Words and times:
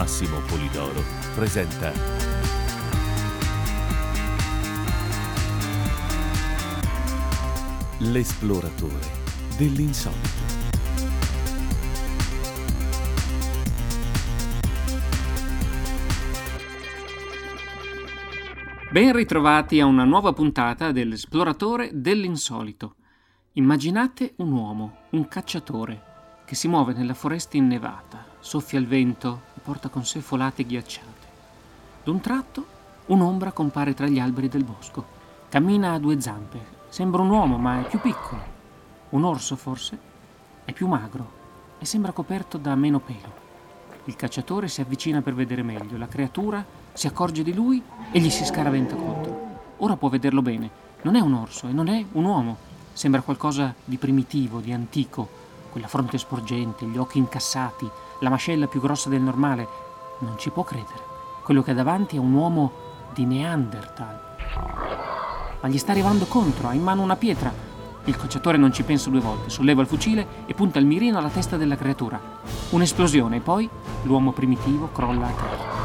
Massimo 0.00 0.40
Polidoro 0.46 1.04
presenta 1.34 1.92
L'esploratore 7.98 8.94
dell'insolito. 9.58 10.28
Ben 18.90 19.12
ritrovati 19.12 19.80
a 19.80 19.84
una 19.84 20.04
nuova 20.04 20.32
puntata 20.32 20.92
dell'esploratore 20.92 21.90
dell'insolito. 21.92 22.94
Immaginate 23.52 24.32
un 24.38 24.50
uomo, 24.50 24.96
un 25.10 25.28
cacciatore, 25.28 26.04
che 26.46 26.54
si 26.54 26.68
muove 26.68 26.94
nella 26.94 27.12
foresta 27.12 27.58
innevata, 27.58 28.26
soffia 28.40 28.78
il 28.78 28.86
vento 28.86 29.42
porta 29.62 29.88
con 29.88 30.04
sé 30.04 30.20
folate 30.20 30.64
ghiacciate. 30.64 31.28
D'un 32.04 32.20
tratto 32.20 32.66
un'ombra 33.06 33.52
compare 33.52 33.94
tra 33.94 34.06
gli 34.06 34.18
alberi 34.18 34.48
del 34.48 34.64
bosco. 34.64 35.18
Cammina 35.48 35.92
a 35.92 35.98
due 35.98 36.20
zampe. 36.20 36.78
Sembra 36.88 37.22
un 37.22 37.30
uomo, 37.30 37.56
ma 37.56 37.80
è 37.80 37.88
più 37.88 38.00
piccolo. 38.00 38.42
Un 39.10 39.24
orso, 39.24 39.56
forse? 39.56 39.98
È 40.64 40.72
più 40.72 40.86
magro 40.86 41.38
e 41.78 41.84
sembra 41.84 42.12
coperto 42.12 42.58
da 42.58 42.74
meno 42.74 43.00
pelo. 43.00 43.48
Il 44.04 44.16
cacciatore 44.16 44.68
si 44.68 44.80
avvicina 44.80 45.22
per 45.22 45.34
vedere 45.34 45.62
meglio. 45.62 45.98
La 45.98 46.08
creatura 46.08 46.64
si 46.92 47.06
accorge 47.06 47.42
di 47.42 47.52
lui 47.52 47.82
e 48.10 48.20
gli 48.20 48.30
si 48.30 48.44
scaraventa 48.44 48.94
contro. 48.94 49.48
Ora 49.78 49.96
può 49.96 50.08
vederlo 50.08 50.42
bene. 50.42 50.70
Non 51.02 51.16
è 51.16 51.20
un 51.20 51.34
orso 51.34 51.68
e 51.68 51.72
non 51.72 51.88
è 51.88 52.04
un 52.12 52.24
uomo. 52.24 52.56
Sembra 52.92 53.22
qualcosa 53.22 53.74
di 53.84 53.96
primitivo, 53.96 54.60
di 54.60 54.72
antico, 54.72 55.28
quella 55.70 55.88
fronte 55.88 56.18
sporgente, 56.18 56.86
gli 56.86 56.98
occhi 56.98 57.18
incassati, 57.18 57.88
la 58.20 58.30
mascella 58.30 58.66
più 58.66 58.80
grossa 58.80 59.08
del 59.08 59.20
normale. 59.20 59.68
Non 60.18 60.38
ci 60.38 60.50
può 60.50 60.62
credere. 60.62 61.08
Quello 61.42 61.62
che 61.62 61.72
ha 61.72 61.74
davanti 61.74 62.16
è 62.16 62.18
un 62.18 62.32
uomo 62.32 62.72
di 63.12 63.24
Neanderthal. 63.24 64.20
Ma 65.60 65.68
gli 65.68 65.78
sta 65.78 65.92
arrivando 65.92 66.26
contro, 66.26 66.68
ha 66.68 66.74
in 66.74 66.82
mano 66.82 67.02
una 67.02 67.16
pietra. 67.16 67.52
Il 68.04 68.16
cacciatore 68.16 68.56
non 68.56 68.72
ci 68.72 68.82
pensa 68.82 69.10
due 69.10 69.20
volte, 69.20 69.50
solleva 69.50 69.82
il 69.82 69.88
fucile 69.88 70.26
e 70.46 70.54
punta 70.54 70.78
il 70.78 70.86
mirino 70.86 71.18
alla 71.18 71.28
testa 71.28 71.56
della 71.56 71.76
creatura. 71.76 72.20
Un'esplosione 72.70 73.36
e 73.36 73.40
poi 73.40 73.68
l'uomo 74.02 74.32
primitivo 74.32 74.88
crolla 74.92 75.26
a 75.26 75.30
terra. 75.30 75.78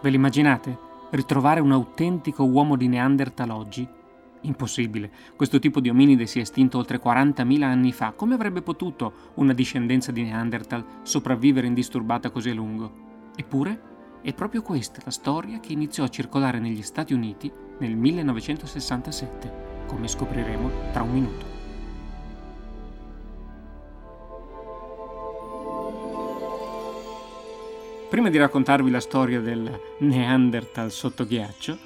Ve 0.00 0.10
l'immaginate? 0.10 0.78
Ritrovare 1.10 1.60
un 1.60 1.72
autentico 1.72 2.44
uomo 2.44 2.76
di 2.76 2.88
Neanderthal 2.88 3.50
oggi 3.50 3.96
Impossibile. 4.42 5.10
Questo 5.36 5.58
tipo 5.58 5.80
di 5.80 5.88
ominide 5.88 6.26
si 6.26 6.38
è 6.38 6.42
estinto 6.42 6.78
oltre 6.78 7.00
40.000 7.00 7.62
anni 7.62 7.92
fa. 7.92 8.12
Come 8.12 8.34
avrebbe 8.34 8.62
potuto 8.62 9.32
una 9.34 9.52
discendenza 9.52 10.12
di 10.12 10.22
Neanderthal 10.22 10.84
sopravvivere 11.02 11.66
indisturbata 11.66 12.30
così 12.30 12.50
a 12.50 12.54
lungo? 12.54 13.30
Eppure 13.36 13.80
è 14.22 14.32
proprio 14.34 14.62
questa 14.62 15.00
la 15.04 15.10
storia 15.10 15.60
che 15.60 15.72
iniziò 15.72 16.04
a 16.04 16.08
circolare 16.08 16.58
negli 16.58 16.82
Stati 16.82 17.14
Uniti 17.14 17.50
nel 17.78 17.96
1967, 17.96 19.52
come 19.86 20.08
scopriremo 20.08 20.70
tra 20.92 21.02
un 21.02 21.12
minuto. 21.12 21.56
Prima 28.08 28.30
di 28.30 28.38
raccontarvi 28.38 28.90
la 28.90 29.00
storia 29.00 29.40
del 29.40 29.80
Neanderthal 29.98 30.90
sotto 30.90 31.26
ghiaccio, 31.26 31.78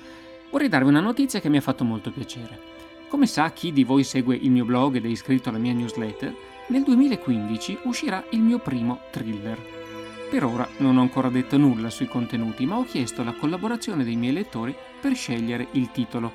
vorrei 0.52 0.68
darvi 0.68 0.90
una 0.90 1.00
notizia 1.00 1.40
che 1.40 1.48
mi 1.48 1.56
ha 1.56 1.62
fatto 1.62 1.82
molto 1.82 2.12
piacere. 2.12 2.70
Come 3.08 3.26
sa 3.26 3.50
chi 3.50 3.72
di 3.72 3.84
voi 3.84 4.04
segue 4.04 4.36
il 4.36 4.50
mio 4.50 4.66
blog 4.66 4.96
ed 4.96 5.06
è 5.06 5.08
iscritto 5.08 5.48
alla 5.48 5.58
mia 5.58 5.72
newsletter, 5.72 6.34
nel 6.68 6.82
2015 6.82 7.78
uscirà 7.84 8.22
il 8.30 8.40
mio 8.40 8.58
primo 8.58 9.00
thriller. 9.10 9.58
Per 10.30 10.44
ora 10.44 10.68
non 10.78 10.98
ho 10.98 11.00
ancora 11.00 11.30
detto 11.30 11.56
nulla 11.56 11.90
sui 11.90 12.06
contenuti, 12.06 12.64
ma 12.66 12.76
ho 12.76 12.84
chiesto 12.84 13.24
la 13.24 13.32
collaborazione 13.32 14.04
dei 14.04 14.16
miei 14.16 14.32
lettori 14.32 14.74
per 15.00 15.14
scegliere 15.14 15.68
il 15.72 15.90
titolo. 15.90 16.32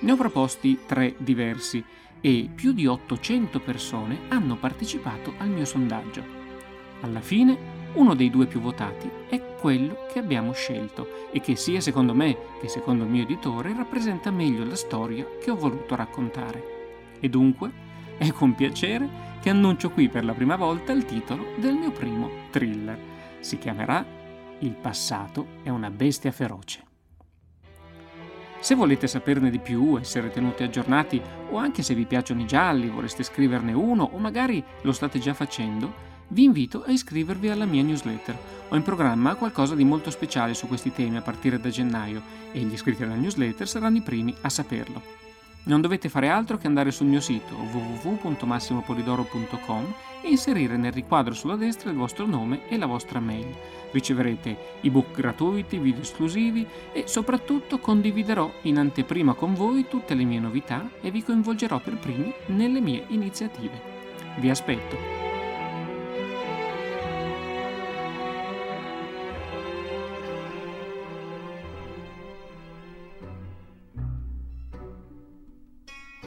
Ne 0.00 0.12
ho 0.12 0.16
proposti 0.16 0.80
tre 0.86 1.14
diversi 1.16 1.82
e 2.20 2.48
più 2.54 2.72
di 2.72 2.86
800 2.86 3.60
persone 3.60 4.20
hanno 4.28 4.56
partecipato 4.56 5.34
al 5.38 5.48
mio 5.48 5.64
sondaggio. 5.64 6.24
Alla 7.00 7.20
fine 7.20 7.75
uno 7.96 8.14
dei 8.14 8.30
due 8.30 8.46
più 8.46 8.60
votati 8.60 9.10
è 9.28 9.40
quello 9.58 10.06
che 10.12 10.18
abbiamo 10.18 10.52
scelto 10.52 11.28
e 11.32 11.40
che 11.40 11.56
sia 11.56 11.80
secondo 11.80 12.14
me 12.14 12.36
che 12.60 12.68
secondo 12.68 13.04
il 13.04 13.10
mio 13.10 13.22
editore 13.22 13.74
rappresenta 13.74 14.30
meglio 14.30 14.64
la 14.64 14.76
storia 14.76 15.26
che 15.40 15.50
ho 15.50 15.56
voluto 15.56 15.94
raccontare. 15.96 17.14
E 17.20 17.28
dunque 17.30 17.84
è 18.18 18.30
con 18.32 18.54
piacere 18.54 19.08
che 19.40 19.50
annuncio 19.50 19.90
qui 19.90 20.08
per 20.08 20.24
la 20.24 20.34
prima 20.34 20.56
volta 20.56 20.92
il 20.92 21.06
titolo 21.06 21.54
del 21.56 21.74
mio 21.74 21.90
primo 21.90 22.28
thriller. 22.50 22.98
Si 23.40 23.58
chiamerà 23.58 24.04
Il 24.58 24.72
passato 24.72 25.46
è 25.62 25.70
una 25.70 25.90
bestia 25.90 26.32
feroce. 26.32 26.84
Se 28.60 28.74
volete 28.74 29.06
saperne 29.06 29.50
di 29.50 29.58
più, 29.58 29.98
essere 29.98 30.30
tenuti 30.30 30.62
aggiornati 30.62 31.20
o 31.50 31.56
anche 31.56 31.82
se 31.82 31.94
vi 31.94 32.04
piacciono 32.04 32.40
i 32.40 32.46
gialli, 32.46 32.88
vorreste 32.88 33.22
scriverne 33.22 33.72
uno 33.72 34.08
o 34.12 34.18
magari 34.18 34.62
lo 34.82 34.92
state 34.92 35.18
già 35.18 35.34
facendo, 35.34 36.15
vi 36.28 36.44
invito 36.44 36.84
a 36.84 36.90
iscrivervi 36.90 37.48
alla 37.48 37.66
mia 37.66 37.82
newsletter. 37.82 38.38
Ho 38.68 38.76
in 38.76 38.82
programma 38.82 39.36
qualcosa 39.36 39.74
di 39.74 39.84
molto 39.84 40.10
speciale 40.10 40.54
su 40.54 40.66
questi 40.66 40.92
temi 40.92 41.16
a 41.16 41.22
partire 41.22 41.60
da 41.60 41.68
gennaio 41.68 42.20
e 42.52 42.60
gli 42.60 42.72
iscritti 42.72 43.04
alla 43.04 43.14
newsletter 43.14 43.68
saranno 43.68 43.98
i 43.98 44.02
primi 44.02 44.34
a 44.40 44.48
saperlo. 44.48 45.24
Non 45.64 45.80
dovete 45.80 46.08
fare 46.08 46.28
altro 46.28 46.56
che 46.58 46.68
andare 46.68 46.92
sul 46.92 47.08
mio 47.08 47.20
sito 47.20 47.56
www.massimopolidoro.com 47.56 49.94
e 50.22 50.28
inserire 50.28 50.76
nel 50.76 50.92
riquadro 50.92 51.34
sulla 51.34 51.56
destra 51.56 51.90
il 51.90 51.96
vostro 51.96 52.24
nome 52.24 52.68
e 52.68 52.76
la 52.76 52.86
vostra 52.86 53.18
mail. 53.18 53.52
Riceverete 53.90 54.56
ebook 54.82 55.16
gratuiti, 55.16 55.78
video 55.78 56.02
esclusivi 56.02 56.64
e 56.92 57.02
soprattutto 57.06 57.78
condividerò 57.78 58.52
in 58.62 58.78
anteprima 58.78 59.34
con 59.34 59.54
voi 59.54 59.88
tutte 59.88 60.14
le 60.14 60.24
mie 60.24 60.38
novità 60.38 60.88
e 61.00 61.10
vi 61.10 61.24
coinvolgerò 61.24 61.80
per 61.80 61.98
primi 61.98 62.32
nelle 62.46 62.80
mie 62.80 63.06
iniziative. 63.08 63.82
Vi 64.38 64.50
aspetto! 64.50 65.15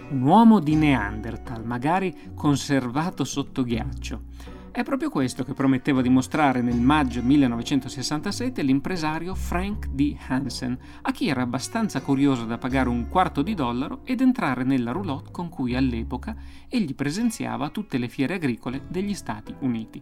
Un 0.09 0.21
uomo 0.23 0.59
di 0.59 0.75
Neanderthal, 0.75 1.65
magari 1.65 2.31
conservato 2.33 3.23
sotto 3.23 3.63
ghiaccio. 3.63 4.23
È 4.71 4.83
proprio 4.83 5.09
questo 5.09 5.43
che 5.43 5.53
prometteva 5.53 6.01
di 6.01 6.09
mostrare 6.09 6.61
nel 6.61 6.79
maggio 6.79 7.21
1967 7.21 8.61
l'impresario 8.61 9.35
Frank 9.35 9.87
D. 9.89 10.15
Hansen, 10.27 10.77
a 11.01 11.11
chi 11.11 11.27
era 11.27 11.41
abbastanza 11.41 12.01
curioso 12.01 12.45
da 12.45 12.57
pagare 12.57 12.89
un 12.89 13.07
quarto 13.07 13.41
di 13.41 13.53
dollaro 13.53 14.01
ed 14.03 14.21
entrare 14.21 14.63
nella 14.63 14.91
roulotte 14.91 15.31
con 15.31 15.49
cui 15.49 15.75
all'epoca 15.75 16.35
egli 16.67 16.95
presenziava 16.95 17.69
tutte 17.69 17.97
le 17.97 18.09
fiere 18.09 18.35
agricole 18.35 18.85
degli 18.87 19.13
Stati 19.13 19.53
Uniti. 19.59 20.01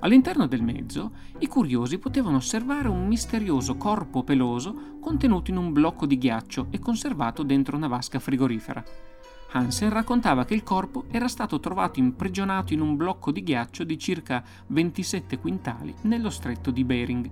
All'interno 0.00 0.46
del 0.46 0.62
mezzo 0.62 1.10
i 1.38 1.48
curiosi 1.48 1.98
potevano 1.98 2.36
osservare 2.36 2.88
un 2.88 3.06
misterioso 3.08 3.76
corpo 3.76 4.22
peloso 4.22 4.96
contenuto 5.00 5.50
in 5.50 5.56
un 5.56 5.72
blocco 5.72 6.06
di 6.06 6.18
ghiaccio 6.18 6.68
e 6.70 6.78
conservato 6.78 7.42
dentro 7.42 7.76
una 7.76 7.88
vasca 7.88 8.20
frigorifera. 8.20 8.84
Hansen 9.50 9.90
raccontava 9.90 10.44
che 10.44 10.54
il 10.54 10.62
corpo 10.62 11.04
era 11.10 11.26
stato 11.26 11.58
trovato 11.58 11.98
imprigionato 11.98 12.74
in 12.74 12.80
un 12.80 12.96
blocco 12.96 13.32
di 13.32 13.42
ghiaccio 13.42 13.82
di 13.82 13.98
circa 13.98 14.44
27 14.66 15.38
quintali 15.38 15.94
nello 16.02 16.30
stretto 16.30 16.70
di 16.70 16.84
Bering. 16.84 17.30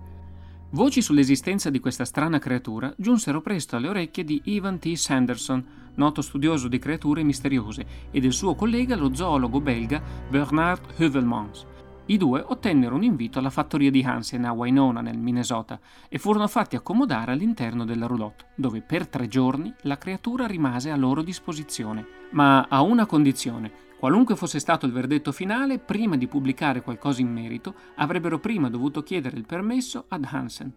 Voci 0.71 1.01
sull'esistenza 1.01 1.71
di 1.71 1.79
questa 1.79 2.05
strana 2.05 2.41
creatura 2.41 2.93
giunsero 2.97 3.41
presto 3.43 3.77
alle 3.77 3.89
orecchie 3.89 4.25
di 4.25 4.41
Ivan 4.45 4.81
T. 4.81 4.93
Sanderson, 4.95 5.65
noto 5.95 6.21
studioso 6.21 6.67
di 6.67 6.81
creature 6.81 7.23
misteriose, 7.23 7.87
e 8.11 8.19
del 8.19 8.33
suo 8.33 8.57
collega 8.57 8.97
lo 8.97 9.15
zoologo 9.15 9.61
belga 9.61 10.03
Bernard 10.29 10.95
Heuvelmans. 10.97 11.75
I 12.09 12.19
due 12.19 12.41
ottennero 12.47 12.95
un 12.95 13.03
invito 13.03 13.41
alla 13.41 13.51
fattoria 13.51 13.91
di 13.91 14.01
Hansen 14.01 14.45
a 14.45 14.53
Winona, 14.53 15.01
nel 15.01 15.19
Minnesota, 15.19 15.81
e 16.09 16.19
furono 16.19 16.47
fatti 16.47 16.77
accomodare 16.77 17.33
all'interno 17.33 17.85
della 17.85 18.07
roulotte, 18.07 18.47
dove 18.55 18.81
per 18.81 19.09
tre 19.09 19.27
giorni 19.27 19.75
la 19.83 19.99
creatura 19.99 20.47
rimase 20.47 20.93
a 20.93 20.97
loro 20.97 21.23
disposizione, 21.23 22.07
ma 22.31 22.69
a 22.69 22.83
una 22.83 23.07
condizione. 23.07 23.73
Qualunque 23.99 24.37
fosse 24.37 24.61
stato 24.61 24.87
il 24.87 24.93
verdetto 24.93 25.33
finale, 25.33 25.81
prima 25.81 26.17
di 26.17 26.29
pubblicare 26.29 26.81
qualcosa 26.81 27.23
in 27.23 27.33
merito, 27.33 27.75
avrebbero 27.97 28.39
prima 28.39 28.71
dovuto 28.71 29.03
chiedere 29.03 29.37
il 29.37 29.45
permesso 29.45 30.05
ad 30.07 30.29
Hansen. 30.31 30.73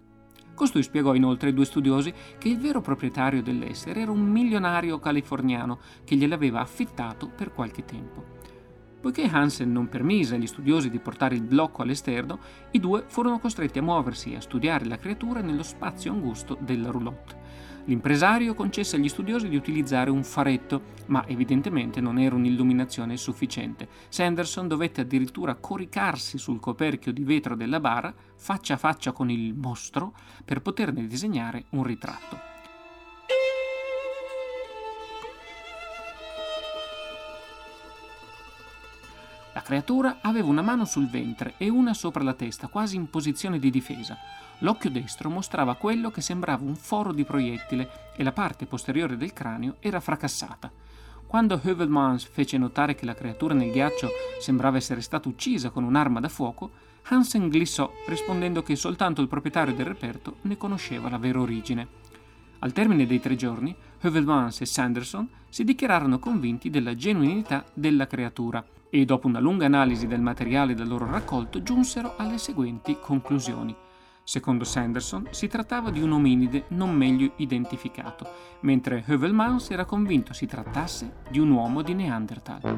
Costui 0.56 0.82
spiegò 0.82 1.14
inoltre 1.14 1.50
ai 1.50 1.54
due 1.54 1.66
studiosi 1.66 2.12
che 2.40 2.50
il 2.50 2.58
vero 2.58 2.82
proprietario 2.82 3.44
dell'essere 3.44 4.02
era 4.02 4.10
un 4.10 4.26
milionario 4.26 4.98
californiano 4.98 5.78
che 6.04 6.16
gliel'aveva 6.16 6.60
affittato 6.60 7.30
per 7.30 7.54
qualche 7.54 7.86
tempo. 7.86 8.39
Poiché 9.02 9.24
Hansen 9.24 9.72
non 9.72 9.88
permise 9.88 10.36
agli 10.36 10.48
studiosi 10.48 10.90
di 10.90 11.00
portare 11.00 11.36
il 11.36 11.42
blocco 11.42 11.82
all'esterno, 11.82 12.40
i 12.72 12.80
due 12.80 13.06
furono 13.08 13.40
costretti 13.40 13.80
a 13.80 13.82
muoversi 13.82 14.34
e 14.34 14.36
a 14.36 14.42
studiare 14.42 14.86
la 14.86 14.98
creatura 14.98 15.40
nello 15.40 15.64
spazio 15.64 16.12
angusto 16.12 16.58
della 16.60 16.92
roulotte. 16.92 17.38
L'impresario 17.86 18.54
concesse 18.54 18.98
agli 18.98 19.08
studiosi 19.08 19.48
di 19.48 19.56
utilizzare 19.56 20.10
un 20.10 20.24
faretto, 20.24 20.82
ma 21.08 21.26
evidentemente 21.26 22.02
non 22.02 22.20
era 22.20 22.36
un'illuminazione 22.36 23.16
sufficiente. 23.16 23.88
Sanderson 24.10 24.68
dovette 24.68 25.02
addirittura 25.02 25.56
coricarsi 25.56 26.38
sul 26.38 26.60
coperchio 26.60 27.14
di 27.14 27.24
vetro 27.24 27.56
della 27.56 27.80
bara, 27.80 28.14
faccia 28.36 28.74
a 28.74 28.78
faccia 28.78 29.14
con 29.14 29.32
il 29.32 29.56
mostro, 29.56 30.14
per 30.44 30.62
poterne 30.62 31.08
disegnare 31.08 31.66
un 31.70 31.84
ritratto. 31.84 32.49
La 39.54 39.62
creatura 39.62 40.20
aveva 40.22 40.48
una 40.48 40.62
mano 40.62 40.86
sul 40.86 41.10
ventre 41.10 41.56
e 41.58 41.70
una 41.70 41.96
sopra 41.96 42.24
la 42.24 42.34
testa, 42.34 42.68
quasi 42.68 42.96
in 42.96 43.10
posizione 43.10 43.58
di 43.58 43.72
difesa. 43.72 44.18
L'occhio 44.60 44.92
destro 44.92 45.30
mostrava 45.30 45.76
quello 45.76 46.12
che 46.12 46.22
sembrava 46.22 46.64
un 46.64 46.76
foro 46.76 47.12
di 47.12 47.24
proiettile 47.24 48.12
e 48.16 48.24
la 48.24 48.32
parte 48.32 48.68
posteriore 48.68 49.18
del 49.18 49.34
cranio 49.34 49.78
era 49.80 50.00
fracassata. 50.00 50.72
Quando 51.26 51.60
Hövelmans 51.64 52.26
fece 52.26 52.58
notare 52.58 52.94
che 52.94 53.06
la 53.06 53.16
creatura 53.16 53.54
nel 53.56 53.72
ghiaccio 53.72 54.10
sembrava 54.40 54.78
essere 54.78 55.02
stata 55.02 55.28
uccisa 55.28 55.72
con 55.72 55.84
un'arma 55.84 56.20
da 56.20 56.30
fuoco, 56.30 56.72
Hansen 57.04 57.50
glissò 57.50 57.92
rispondendo 58.08 58.62
che 58.62 58.76
soltanto 58.76 59.22
il 59.22 59.28
proprietario 59.28 59.74
del 59.74 59.86
reperto 59.86 60.38
ne 60.42 60.58
conosceva 60.58 61.10
la 61.10 61.18
vera 61.18 61.42
origine. 61.42 61.88
Al 62.60 62.74
termine 62.74 63.08
dei 63.08 63.20
tre 63.20 63.36
giorni, 63.36 63.76
Hövelmans 64.02 64.62
e 64.62 64.66
Sanderson 64.66 65.28
si 65.50 65.64
dichiararono 65.64 66.20
convinti 66.20 66.70
della 66.70 66.94
genuinità 66.94 67.66
della 67.74 68.06
creatura 68.06 68.64
e 68.90 69.06
dopo 69.06 69.28
una 69.28 69.40
lunga 69.40 69.66
analisi 69.66 70.08
del 70.08 70.22
materiale 70.22 70.74
da 70.74 70.84
loro 70.84 71.06
raccolto 71.06 71.62
giunsero 71.62 72.16
alle 72.18 72.38
seguenti 72.38 72.98
conclusioni. 73.00 73.76
Secondo 74.24 74.64
Sanderson 74.64 75.28
si 75.32 75.48
trattava 75.48 75.90
di 75.90 76.02
un 76.02 76.12
ominide 76.12 76.66
non 76.70 76.94
meglio 76.94 77.32
identificato, 77.38 78.30
mentre 78.62 79.04
Hövelmans 79.08 79.72
era 79.72 79.86
convinto 79.86 80.34
si 80.34 80.46
trattasse 80.46 81.22
di 81.30 81.40
un 81.40 81.50
uomo 81.50 81.82
di 81.82 81.94
Neanderthal. 81.94 82.78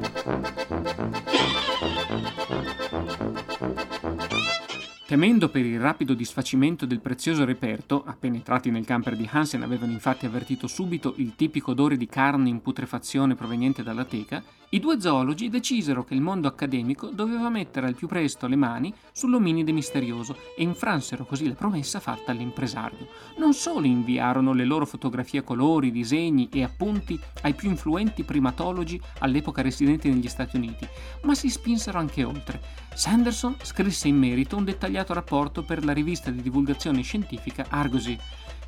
Temendo 5.04 5.48
per 5.48 5.66
il 5.66 5.80
rapido 5.80 6.14
disfacimento 6.14 6.86
del 6.86 7.00
prezioso 7.00 7.44
reperto, 7.44 8.04
appena 8.06 8.36
entrati 8.36 8.70
nel 8.70 8.86
camper 8.86 9.16
di 9.16 9.28
Hansen 9.30 9.62
avevano 9.62 9.92
infatti 9.92 10.26
avvertito 10.26 10.66
subito 10.68 11.14
il 11.16 11.34
tipico 11.34 11.72
odore 11.72 11.96
di 11.96 12.06
carne 12.06 12.48
in 12.48 12.62
putrefazione 12.62 13.34
proveniente 13.34 13.82
dalla 13.82 14.04
teca, 14.04 14.42
i 14.74 14.80
due 14.80 14.98
zoologi 14.98 15.50
decisero 15.50 16.02
che 16.02 16.14
il 16.14 16.22
mondo 16.22 16.48
accademico 16.48 17.08
doveva 17.08 17.50
mettere 17.50 17.86
al 17.86 17.94
più 17.94 18.08
presto 18.08 18.46
le 18.46 18.56
mani 18.56 18.94
sull'ominide 19.12 19.70
misterioso 19.70 20.34
e 20.56 20.62
infransero 20.62 21.26
così 21.26 21.46
la 21.46 21.52
promessa 21.52 22.00
fatta 22.00 22.30
all'impresario. 22.30 23.06
Non 23.36 23.52
solo 23.52 23.84
inviarono 23.84 24.54
le 24.54 24.64
loro 24.64 24.86
fotografie 24.86 25.40
a 25.40 25.42
colori, 25.42 25.90
disegni 25.90 26.48
e 26.50 26.62
appunti 26.62 27.20
ai 27.42 27.52
più 27.52 27.68
influenti 27.68 28.22
primatologi 28.22 28.98
all'epoca 29.18 29.60
residenti 29.60 30.08
negli 30.08 30.28
Stati 30.28 30.56
Uniti, 30.56 30.88
ma 31.24 31.34
si 31.34 31.50
spinsero 31.50 31.98
anche 31.98 32.24
oltre. 32.24 32.58
Sanderson 32.94 33.56
scrisse 33.60 34.08
in 34.08 34.16
merito 34.16 34.56
un 34.56 34.64
dettagliato 34.92 35.14
rapporto 35.14 35.62
per 35.62 35.84
la 35.84 35.92
rivista 35.92 36.30
di 36.30 36.42
divulgazione 36.42 37.00
scientifica 37.02 37.64
Argosy, 37.70 38.16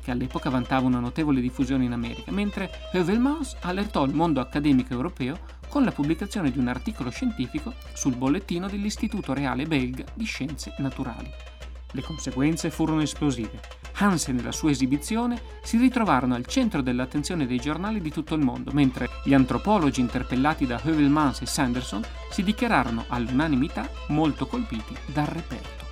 che 0.01 0.11
all'epoca 0.11 0.49
vantava 0.49 0.87
una 0.87 0.99
notevole 0.99 1.39
diffusione 1.39 1.85
in 1.85 1.91
America, 1.91 2.31
mentre 2.31 2.71
Heuvelmans 2.91 3.57
allertò 3.61 4.03
il 4.05 4.13
mondo 4.13 4.41
accademico 4.41 4.93
europeo 4.93 5.37
con 5.69 5.83
la 5.83 5.91
pubblicazione 5.91 6.51
di 6.51 6.57
un 6.57 6.67
articolo 6.67 7.11
scientifico 7.11 7.73
sul 7.93 8.15
bollettino 8.15 8.67
dell'Istituto 8.67 9.33
Reale 9.33 9.65
Belga 9.65 10.03
di 10.13 10.25
Scienze 10.25 10.73
Naturali. 10.79 11.29
Le 11.91 12.01
conseguenze 12.01 12.71
furono 12.71 13.01
esplosive. 13.01 13.61
Hansen 13.97 14.39
e 14.39 14.43
la 14.43 14.51
sua 14.51 14.71
esibizione 14.71 15.39
si 15.63 15.77
ritrovarono 15.77 16.35
al 16.35 16.45
centro 16.45 16.81
dell'attenzione 16.81 17.45
dei 17.45 17.59
giornali 17.59 18.01
di 18.01 18.11
tutto 18.11 18.35
il 18.35 18.43
mondo, 18.43 18.71
mentre 18.73 19.09
gli 19.23 19.33
antropologi 19.33 20.01
interpellati 20.01 20.65
da 20.65 20.81
Heuvelmans 20.83 21.41
e 21.41 21.45
Sanderson 21.45 22.03
si 22.29 22.43
dichiararono 22.43 23.05
all'unanimità 23.07 23.87
molto 24.07 24.47
colpiti 24.47 24.93
dal 25.05 25.27
reperto. 25.27 25.84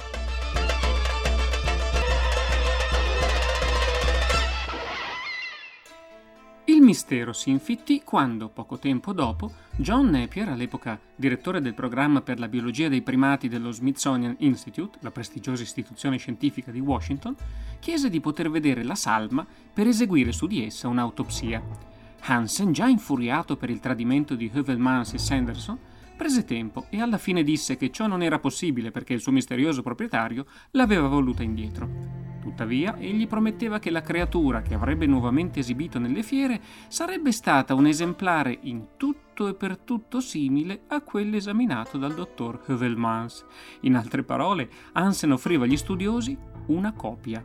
Mistero 6.84 7.34
si 7.34 7.50
infittì 7.50 8.04
quando, 8.04 8.50
poco 8.50 8.78
tempo 8.78 9.14
dopo, 9.14 9.52
John 9.76 10.10
Napier, 10.10 10.50
all'epoca 10.50 11.00
direttore 11.16 11.62
del 11.62 11.74
programma 11.74 12.22
per 12.22 12.40
la 12.40 12.48
biologia 12.48 12.90
dei 12.90 13.02
primati 13.02 13.48
dello 13.48 13.72
Smithsonian 13.72 14.36
Institute, 14.40 15.00
la 15.02 15.12
prestigiosa 15.12 15.64
istituzione 15.64 16.18
scientifica 16.18 16.72
di 16.72 16.80
Washington, 16.80 17.36
chiese 17.80 18.10
di 18.10 18.20
poter 18.20 18.50
vedere 18.50 18.84
la 18.84 18.96
salma 18.96 19.46
per 19.74 19.88
eseguire 19.88 20.32
su 20.32 20.48
di 20.48 20.66
essa 20.66 20.88
un'autopsia. 20.88 21.62
Hansen, 22.22 22.72
già 22.72 22.88
infuriato 22.88 23.58
per 23.58 23.70
il 23.70 23.80
tradimento 23.80 24.36
di 24.36 24.50
Hövelmans 24.54 25.14
e 25.14 25.18
Sanderson, 25.18 25.78
prese 26.16 26.46
tempo 26.46 26.86
e 26.90 27.02
alla 27.02 27.18
fine 27.18 27.44
disse 27.44 27.76
che 27.76 27.92
ciò 27.92 28.08
non 28.08 28.22
era 28.22 28.40
possibile 28.40 28.92
perché 28.92 29.14
il 29.14 29.22
suo 29.22 29.32
misterioso 29.32 29.82
proprietario 29.82 30.46
l'aveva 30.72 31.08
voluta 31.08 31.44
indietro. 31.44 32.23
Tuttavia, 32.44 32.98
egli 32.98 33.26
prometteva 33.26 33.80
che 33.80 33.90
la 33.90 34.02
creatura 34.02 34.62
che 34.62 34.74
avrebbe 34.74 35.06
nuovamente 35.06 35.62
esibito 35.62 35.98
nelle 35.98 36.24
fiere 36.24 36.60
sarebbe 36.90 37.32
stata 37.32 37.74
un 37.74 37.88
esemplare 37.88 38.60
in 38.64 38.98
tutto 38.98 39.48
e 39.48 39.54
per 39.54 39.78
tutto 39.78 40.20
simile 40.20 40.82
a 40.88 41.00
quello 41.00 41.38
esaminato 41.38 41.98
dal 41.98 42.14
dottor 42.14 42.62
Hövelmans. 42.68 43.46
In 43.84 43.96
altre 43.96 44.24
parole, 44.24 44.70
Hansen 44.92 45.32
offriva 45.32 45.64
agli 45.64 45.78
studiosi 45.78 46.38
una 46.66 46.92
copia. 46.92 47.42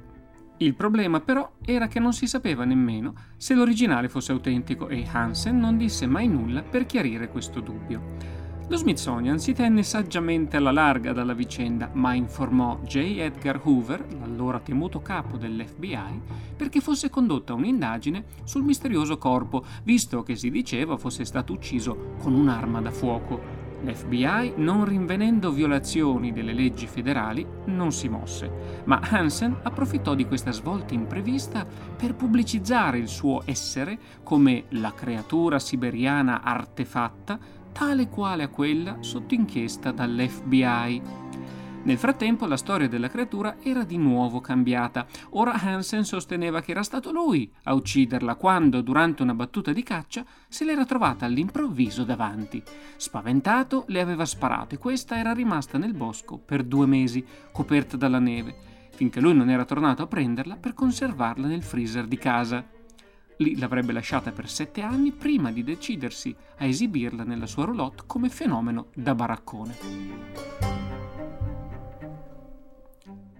Il 0.57 0.75
problema 0.75 1.21
però 1.21 1.49
era 1.65 1.87
che 1.87 2.01
non 2.01 2.13
si 2.13 2.27
sapeva 2.27 2.65
nemmeno 2.65 3.15
se 3.37 3.55
l'originale 3.55 4.09
fosse 4.09 4.33
autentico 4.33 4.89
e 4.89 5.07
Hansen 5.09 5.61
non 5.61 5.77
disse 5.77 6.09
mai 6.09 6.27
nulla 6.27 6.63
per 6.63 6.87
chiarire 6.87 7.29
questo 7.29 7.61
dubbio. 7.61 8.48
Lo 8.71 8.77
Smithsonian 8.77 9.39
si 9.39 9.55
tenne 9.55 9.83
saggiamente 9.83 10.59
alla 10.59 10.71
larga 10.71 11.15
dalla 11.15 11.33
vicenda, 11.33 11.89
ma 11.95 12.13
informò 12.13 12.79
J. 12.83 13.17
Edgar 13.19 13.59
Hoover, 13.65 14.05
l'allora 14.21 14.61
temuto 14.61 15.01
capo 15.01 15.39
dell'FBI, 15.39 16.21
perché 16.55 16.83
fosse 16.83 17.09
condotta 17.09 17.55
un'indagine 17.55 18.27
sul 18.45 18.65
misterioso 18.65 19.17
corpo, 19.17 19.65
visto 19.85 20.23
che 20.23 20.37
si 20.37 20.51
diceva 20.51 20.99
fosse 20.99 21.25
stato 21.25 21.55
ucciso 21.55 22.17
con 22.19 22.35
un'arma 22.35 22.83
da 22.83 22.91
fuoco. 22.91 23.67
L'FBI, 23.81 24.55
non 24.57 24.85
rinvenendo 24.85 25.51
violazioni 25.51 26.33
delle 26.33 26.53
leggi 26.53 26.87
federali, 26.87 27.47
non 27.67 27.93
si 27.93 28.09
mosse, 28.09 28.83
ma 28.85 29.01
Hansen 29.03 29.61
approfittò 29.63 30.15
di 30.15 30.27
questa 30.27 30.51
svolta 30.51 30.93
imprevista 30.93 31.65
per 31.97 32.15
pubblicizzare 32.15 32.99
il 32.99 33.09
suo 33.09 33.43
essere 33.45 33.99
come 34.25 34.65
la 34.71 34.93
creatura 34.93 35.59
siberiana 35.59 36.43
artefatta 36.43 37.39
tale 37.79 38.09
quale 38.09 38.43
a 38.43 38.49
quella 38.49 38.97
sotto 38.99 39.35
inchiesta 39.35 39.93
dall'FBI. 39.93 41.01
Nel 41.85 41.97
frattempo 41.97 42.45
la 42.45 42.57
storia 42.57 42.89
della 42.89 43.09
creatura 43.09 43.59
era 43.63 43.85
di 43.85 43.97
nuovo 43.97 44.41
cambiata. 44.41 45.07
Ora 45.31 45.53
Hansen 45.53 46.05
sosteneva 46.05 46.61
che 46.61 46.73
era 46.73 46.83
stato 46.83 47.13
lui 47.13 47.49
a 47.63 47.75
ucciderla 47.75 48.35
quando, 48.35 48.81
durante 48.81 49.23
una 49.23 49.33
battuta 49.33 49.73
di 49.73 49.85
caccia, 49.85 50.25
se 50.49 50.65
l'era 50.65 50.85
trovata 50.85 51.25
all'improvviso 51.25 52.03
davanti. 52.03 52.61
Spaventato, 52.97 53.85
le 53.87 54.01
aveva 54.01 54.25
sparato 54.27 54.75
e 54.75 54.79
questa 54.79 55.17
era 55.17 55.33
rimasta 55.33 55.79
nel 55.79 55.95
bosco 55.95 56.37
per 56.37 56.65
due 56.65 56.87
mesi, 56.87 57.25
coperta 57.53 57.97
dalla 57.97 58.19
neve, 58.19 58.57
finché 58.91 59.21
lui 59.21 59.35
non 59.35 59.51
era 59.51 59.65
tornato 59.65 60.03
a 60.03 60.09
prenderla 60.09 60.57
per 60.57 60.75
conservarla 60.75 61.47
nel 61.47 61.63
freezer 61.63 62.09
di 62.09 62.19
casa. 62.19 62.77
Lì 63.39 63.57
l'avrebbe 63.57 63.93
lasciata 63.93 64.33
per 64.33 64.49
sette 64.49 64.83
anni 64.83 65.13
prima 65.13 65.53
di 65.53 65.63
decidersi 65.63 66.35
a 66.57 66.65
esibirla 66.65 67.23
nella 67.23 67.47
sua 67.47 67.67
roulotte 67.67 68.03
come 68.07 68.29
fenomeno 68.29 68.87
da 68.95 69.15
baraccone. 69.15 69.77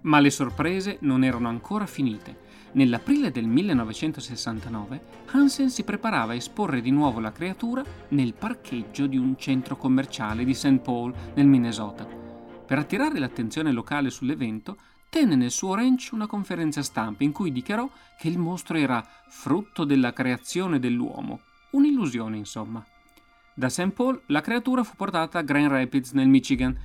Ma 0.01 0.19
le 0.21 0.29
sorprese 0.29 0.97
non 1.01 1.25
erano 1.25 1.49
ancora 1.49 1.85
finite. 1.85 2.47
Nell'aprile 2.71 3.31
del 3.31 3.47
1969 3.47 5.01
Hansen 5.31 5.69
si 5.69 5.83
preparava 5.83 6.31
a 6.31 6.35
esporre 6.35 6.79
di 6.79 6.91
nuovo 6.91 7.19
la 7.19 7.33
creatura 7.33 7.83
nel 8.09 8.33
parcheggio 8.33 9.05
di 9.05 9.17
un 9.17 9.35
centro 9.37 9.75
commerciale 9.75 10.45
di 10.45 10.53
St. 10.53 10.79
Paul, 10.79 11.13
nel 11.33 11.47
Minnesota. 11.47 12.05
Per 12.05 12.77
attirare 12.77 13.19
l'attenzione 13.19 13.71
locale 13.73 14.09
sull'evento, 14.09 14.77
tenne 15.09 15.35
nel 15.35 15.51
suo 15.51 15.73
ranch 15.73 16.09
una 16.11 16.27
conferenza 16.27 16.83
stampa 16.83 17.23
in 17.23 17.31
cui 17.31 17.51
dichiarò 17.51 17.89
che 18.17 18.27
il 18.27 18.37
mostro 18.37 18.77
era 18.77 19.05
frutto 19.27 19.83
della 19.83 20.13
creazione 20.13 20.79
dell'uomo, 20.79 21.41
un'illusione 21.71 22.37
insomma. 22.37 22.85
Da 23.53 23.69
St. 23.69 23.89
Paul 23.89 24.21
la 24.27 24.41
creatura 24.41 24.83
fu 24.83 24.95
portata 24.95 25.39
a 25.39 25.41
Grand 25.41 25.71
Rapids 25.71 26.11
nel 26.11 26.29
Michigan, 26.29 26.77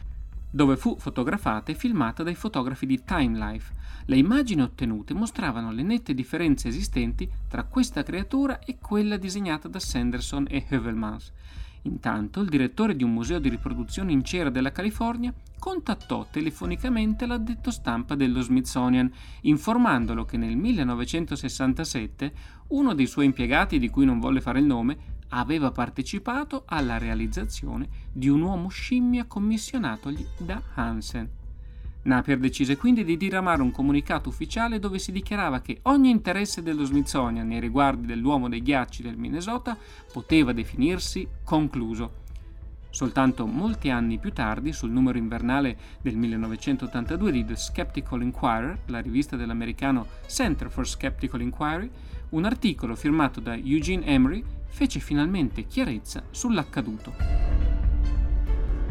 dove 0.50 0.76
fu 0.76 0.96
fotografata 0.98 1.70
e 1.70 1.74
filmata 1.74 2.22
dai 2.22 2.34
fotografi 2.34 2.86
di 2.86 3.04
Time 3.04 3.38
Life. 3.38 3.72
Le 4.06 4.16
immagini 4.16 4.62
ottenute 4.62 5.14
mostravano 5.14 5.72
le 5.72 5.82
nette 5.82 6.14
differenze 6.14 6.68
esistenti 6.68 7.30
tra 7.48 7.64
questa 7.64 8.02
creatura 8.02 8.58
e 8.60 8.78
quella 8.78 9.16
disegnata 9.16 9.68
da 9.68 9.78
Sanderson 9.78 10.46
e 10.48 10.64
Hövelmans. 10.68 11.32
Intanto 11.86 12.40
il 12.40 12.48
direttore 12.48 12.96
di 12.96 13.04
un 13.04 13.12
museo 13.12 13.38
di 13.38 13.48
riproduzione 13.48 14.12
in 14.12 14.24
cera 14.24 14.48
della 14.48 14.72
California 14.72 15.32
contattò 15.58 16.26
telefonicamente 16.30 17.26
l'addetto 17.26 17.70
stampa 17.70 18.14
dello 18.14 18.40
Smithsonian, 18.40 19.10
informandolo 19.42 20.24
che 20.24 20.36
nel 20.36 20.56
1967 20.56 22.32
uno 22.68 22.94
dei 22.94 23.06
suoi 23.06 23.26
impiegati, 23.26 23.78
di 23.78 23.90
cui 23.90 24.06
non 24.06 24.18
volle 24.18 24.40
fare 24.40 24.60
il 24.60 24.64
nome, 24.64 25.12
aveva 25.28 25.72
partecipato 25.72 26.62
alla 26.66 26.98
realizzazione 26.98 27.88
di 28.12 28.28
un 28.28 28.42
uomo 28.42 28.68
scimmia 28.68 29.26
commissionatogli 29.26 30.26
da 30.38 30.62
Hansen. 30.74 31.43
Napier 32.04 32.38
decise 32.38 32.76
quindi 32.76 33.02
di 33.02 33.16
diramare 33.16 33.62
un 33.62 33.70
comunicato 33.70 34.28
ufficiale 34.28 34.78
dove 34.78 34.98
si 34.98 35.10
dichiarava 35.10 35.60
che 35.60 35.78
ogni 35.82 36.10
interesse 36.10 36.62
dello 36.62 36.84
Smithsonian 36.84 37.46
nei 37.46 37.60
riguardi 37.60 38.06
dell'uomo 38.06 38.48
dei 38.48 38.62
ghiacci 38.62 39.02
del 39.02 39.16
Minnesota 39.16 39.76
poteva 40.12 40.52
definirsi 40.52 41.26
concluso. 41.42 42.22
Soltanto 42.90 43.46
molti 43.46 43.90
anni 43.90 44.18
più 44.18 44.32
tardi, 44.32 44.72
sul 44.72 44.90
numero 44.90 45.18
invernale 45.18 45.76
del 46.00 46.16
1982 46.16 47.32
di 47.32 47.44
The 47.44 47.56
Skeptical 47.56 48.22
Inquirer, 48.22 48.82
la 48.86 49.00
rivista 49.00 49.34
dell'americano 49.34 50.06
Center 50.26 50.70
for 50.70 50.86
Skeptical 50.86 51.40
Inquiry, 51.40 51.90
un 52.30 52.44
articolo 52.44 52.94
firmato 52.94 53.40
da 53.40 53.54
Eugene 53.54 54.04
Emery 54.04 54.44
fece 54.66 55.00
finalmente 55.00 55.66
chiarezza 55.66 56.22
sull'accaduto. 56.30 57.73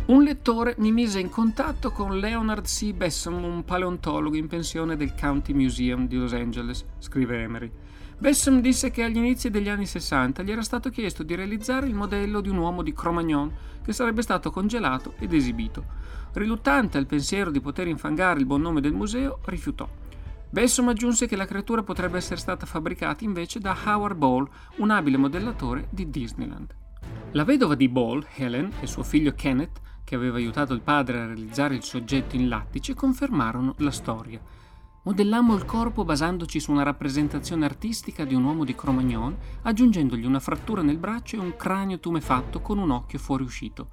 Un 0.05 0.21
lettore 0.21 0.75
mi 0.79 0.91
mise 0.91 1.21
in 1.21 1.29
contatto 1.29 1.91
con 1.91 2.19
Leonard 2.19 2.65
C. 2.65 2.91
Besson, 2.91 3.41
un 3.41 3.63
paleontologo 3.63 4.35
in 4.35 4.47
pensione 4.47 4.97
del 4.97 5.13
County 5.17 5.53
Museum 5.53 6.07
di 6.07 6.17
Los 6.17 6.33
Angeles, 6.33 6.83
scrive 6.99 7.41
Emery. 7.41 7.71
Besson 8.17 8.59
disse 8.59 8.91
che 8.91 9.03
agli 9.03 9.15
inizi 9.15 9.49
degli 9.49 9.69
anni 9.69 9.85
60 9.85 10.43
gli 10.43 10.51
era 10.51 10.61
stato 10.61 10.89
chiesto 10.89 11.23
di 11.23 11.35
realizzare 11.35 11.87
il 11.87 11.93
modello 11.93 12.41
di 12.41 12.49
un 12.49 12.57
uomo 12.57 12.83
di 12.83 12.91
Cro-Magnon 12.91 13.49
che 13.81 13.93
sarebbe 13.93 14.21
stato 14.21 14.51
congelato 14.51 15.13
ed 15.19 15.31
esibito. 15.31 15.85
Riluttante 16.33 16.97
al 16.97 17.05
pensiero 17.05 17.49
di 17.49 17.61
poter 17.61 17.87
infangare 17.87 18.41
il 18.41 18.45
buon 18.45 18.61
nome 18.61 18.81
del 18.81 18.91
museo, 18.91 19.39
rifiutò. 19.45 19.87
Besson 20.49 20.89
aggiunse 20.89 21.27
che 21.27 21.37
la 21.37 21.45
creatura 21.45 21.81
potrebbe 21.81 22.17
essere 22.17 22.41
stata 22.41 22.65
fabbricata 22.65 23.23
invece 23.23 23.59
da 23.59 23.73
Howard 23.85 24.17
Ball, 24.17 24.49
un 24.77 24.89
abile 24.89 25.15
modellatore 25.15 25.87
di 25.91 26.09
Disneyland. 26.09 26.75
La 27.31 27.45
vedova 27.45 27.75
di 27.75 27.87
Ball, 27.87 28.25
Helen, 28.35 28.69
e 28.81 28.85
suo 28.85 29.01
figlio 29.01 29.31
Kenneth 29.31 29.81
che 30.03 30.15
aveva 30.15 30.37
aiutato 30.37 30.73
il 30.73 30.81
padre 30.81 31.19
a 31.19 31.25
realizzare 31.25 31.75
il 31.75 31.83
soggetto 31.83 32.35
in 32.35 32.47
lattice, 32.47 32.93
confermarono 32.93 33.75
la 33.77 33.91
storia. 33.91 34.39
Modellammo 35.05 35.53
il 35.55 35.65
corpo 35.65 36.05
basandoci 36.05 36.59
su 36.61 36.71
una 36.71 36.83
rappresentazione 36.83 37.65
artistica 37.65 38.23
di 38.23 38.35
un 38.35 38.43
uomo 38.45 38.63
di 38.63 38.73
Cro-Magnon, 38.73 39.35
aggiungendogli 39.63 40.25
una 40.25 40.39
frattura 40.39 40.81
nel 40.81 40.97
braccio 40.97 41.35
e 41.35 41.39
un 41.39 41.55
cranio 41.57 41.99
tumefatto 41.99 42.61
con 42.61 42.77
un 42.77 42.89
occhio 42.91 43.19
fuoriuscito. 43.19 43.87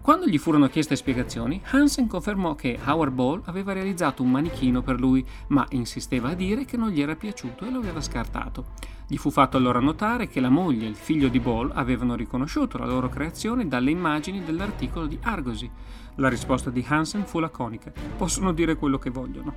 Quando 0.00 0.26
gli 0.26 0.38
furono 0.38 0.68
chieste 0.68 0.96
spiegazioni, 0.96 1.60
Hansen 1.70 2.06
confermò 2.06 2.54
che 2.54 2.78
Howard 2.82 3.12
Ball 3.12 3.42
aveva 3.44 3.74
realizzato 3.74 4.22
un 4.22 4.30
manichino 4.30 4.80
per 4.80 4.98
lui, 4.98 5.22
ma 5.48 5.66
insisteva 5.72 6.30
a 6.30 6.34
dire 6.34 6.64
che 6.64 6.78
non 6.78 6.88
gli 6.88 7.02
era 7.02 7.14
piaciuto 7.14 7.66
e 7.66 7.70
lo 7.70 7.78
aveva 7.78 8.00
scartato. 8.00 8.68
Gli 9.10 9.16
fu 9.16 9.30
fatto 9.30 9.56
allora 9.56 9.80
notare 9.80 10.28
che 10.28 10.38
la 10.38 10.50
moglie 10.50 10.84
e 10.84 10.90
il 10.90 10.94
figlio 10.94 11.28
di 11.28 11.40
Ball 11.40 11.70
avevano 11.72 12.14
riconosciuto 12.14 12.76
la 12.76 12.84
loro 12.84 13.08
creazione 13.08 13.66
dalle 13.66 13.90
immagini 13.90 14.44
dell'articolo 14.44 15.06
di 15.06 15.18
Argosy. 15.22 15.70
La 16.16 16.28
risposta 16.28 16.68
di 16.68 16.84
Hansen 16.86 17.24
fu 17.24 17.38
laconica: 17.38 17.90
possono 18.18 18.52
dire 18.52 18.76
quello 18.76 18.98
che 18.98 19.08
vogliono. 19.08 19.54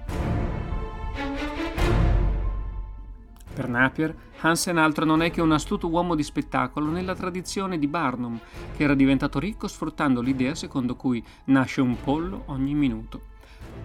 Per 3.53 3.67
Napier, 3.67 4.15
Hansen 4.39 4.77
altro 4.77 5.03
non 5.03 5.21
è 5.21 5.29
che 5.31 5.41
un 5.41 5.51
astuto 5.51 5.89
uomo 5.89 6.15
di 6.15 6.23
spettacolo 6.23 6.89
nella 6.89 7.13
tradizione 7.13 7.77
di 7.77 7.87
Barnum, 7.87 8.39
che 8.77 8.83
era 8.83 8.93
diventato 8.93 9.37
ricco 9.37 9.67
sfruttando 9.67 10.21
l'idea 10.21 10.55
secondo 10.55 10.95
cui 10.95 11.21
nasce 11.45 11.81
un 11.81 11.97
pollo 12.01 12.43
ogni 12.45 12.73
minuto. 12.73 13.30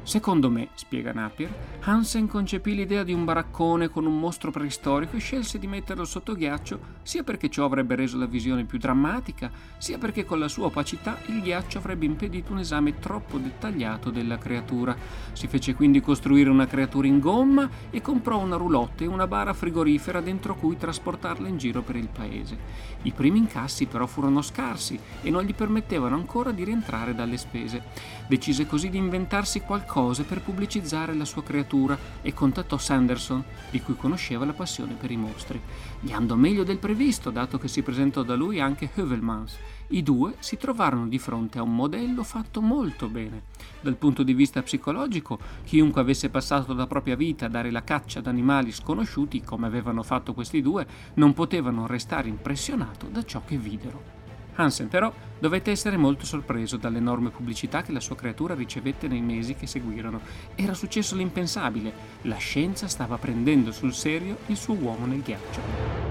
Secondo 0.06 0.50
me, 0.50 0.68
spiega 0.74 1.10
Napier, 1.12 1.52
Hansen 1.80 2.28
concepì 2.28 2.76
l'idea 2.76 3.02
di 3.02 3.12
un 3.12 3.24
baraccone 3.24 3.88
con 3.88 4.06
un 4.06 4.16
mostro 4.20 4.52
preistorico 4.52 5.16
e 5.16 5.18
scelse 5.18 5.58
di 5.58 5.66
metterlo 5.66 6.04
sotto 6.04 6.36
ghiaccio 6.36 6.94
sia 7.02 7.24
perché 7.24 7.50
ciò 7.50 7.64
avrebbe 7.64 7.96
reso 7.96 8.16
la 8.16 8.26
visione 8.26 8.64
più 8.64 8.78
drammatica, 8.78 9.50
sia 9.78 9.98
perché 9.98 10.24
con 10.24 10.38
la 10.38 10.46
sua 10.46 10.66
opacità 10.66 11.18
il 11.26 11.42
ghiaccio 11.42 11.78
avrebbe 11.78 12.04
impedito 12.04 12.52
un 12.52 12.60
esame 12.60 13.00
troppo 13.00 13.38
dettagliato 13.38 14.10
della 14.10 14.38
creatura. 14.38 14.96
Si 15.32 15.48
fece 15.48 15.74
quindi 15.74 16.00
costruire 16.00 16.50
una 16.50 16.68
creatura 16.68 17.08
in 17.08 17.18
gomma 17.18 17.68
e 17.90 18.00
comprò 18.00 18.38
una 18.38 18.56
roulotte 18.56 19.02
e 19.02 19.08
una 19.08 19.26
bara 19.26 19.54
frigorifera 19.54 20.20
dentro 20.20 20.54
cui 20.54 20.76
trasportarla 20.76 21.48
in 21.48 21.58
giro 21.58 21.82
per 21.82 21.96
il 21.96 22.08
paese. 22.08 22.56
I 23.02 23.10
primi 23.10 23.38
incassi 23.38 23.86
però 23.86 24.06
furono 24.06 24.40
scarsi 24.40 24.98
e 25.22 25.30
non 25.30 25.42
gli 25.42 25.54
permettevano 25.54 26.14
ancora 26.14 26.52
di 26.52 26.62
rientrare 26.62 27.12
dalle 27.12 27.36
spese. 27.36 27.82
Decise 28.28 28.66
così 28.66 28.88
di 28.88 28.98
inventarsi 28.98 29.60
qualcosa 29.60 29.94
cose 29.96 30.24
per 30.24 30.42
pubblicizzare 30.42 31.14
la 31.14 31.24
sua 31.24 31.42
creatura 31.42 31.98
e 32.20 32.34
contattò 32.34 32.76
Sanderson, 32.76 33.42
di 33.70 33.80
cui 33.80 33.96
conosceva 33.96 34.44
la 34.44 34.52
passione 34.52 34.92
per 34.92 35.10
i 35.10 35.16
mostri. 35.16 35.58
Gli 36.00 36.12
andò 36.12 36.34
meglio 36.34 36.64
del 36.64 36.76
previsto, 36.76 37.30
dato 37.30 37.56
che 37.56 37.66
si 37.66 37.80
presentò 37.80 38.22
da 38.22 38.34
lui 38.34 38.60
anche 38.60 38.90
Hövelmans. 38.94 39.56
I 39.88 40.02
due 40.02 40.34
si 40.40 40.58
trovarono 40.58 41.08
di 41.08 41.18
fronte 41.18 41.58
a 41.58 41.62
un 41.62 41.74
modello 41.74 42.24
fatto 42.24 42.60
molto 42.60 43.08
bene. 43.08 43.44
Dal 43.80 43.96
punto 43.96 44.22
di 44.22 44.34
vista 44.34 44.62
psicologico, 44.62 45.38
chiunque 45.64 46.02
avesse 46.02 46.28
passato 46.28 46.74
la 46.74 46.86
propria 46.86 47.16
vita 47.16 47.46
a 47.46 47.48
dare 47.48 47.70
la 47.70 47.82
caccia 47.82 48.18
ad 48.18 48.26
animali 48.26 48.72
sconosciuti, 48.72 49.40
come 49.40 49.66
avevano 49.66 50.02
fatto 50.02 50.34
questi 50.34 50.60
due, 50.60 50.86
non 51.14 51.32
potevano 51.32 51.86
restare 51.86 52.28
impressionato 52.28 53.06
da 53.06 53.24
ciò 53.24 53.40
che 53.46 53.56
videro. 53.56 54.15
Hansen 54.56 54.88
però 54.88 55.12
dovette 55.38 55.70
essere 55.70 55.96
molto 55.96 56.24
sorpreso 56.24 56.76
dall'enorme 56.76 57.30
pubblicità 57.30 57.82
che 57.82 57.92
la 57.92 58.00
sua 58.00 58.16
creatura 58.16 58.54
ricevette 58.54 59.06
nei 59.06 59.20
mesi 59.20 59.54
che 59.54 59.66
seguirono. 59.66 60.20
Era 60.54 60.74
successo 60.74 61.14
l'impensabile, 61.14 61.92
la 62.22 62.36
scienza 62.36 62.88
stava 62.88 63.18
prendendo 63.18 63.70
sul 63.70 63.92
serio 63.92 64.38
il 64.46 64.56
suo 64.56 64.74
uomo 64.74 65.06
nel 65.06 65.22
ghiaccio. 65.22 66.06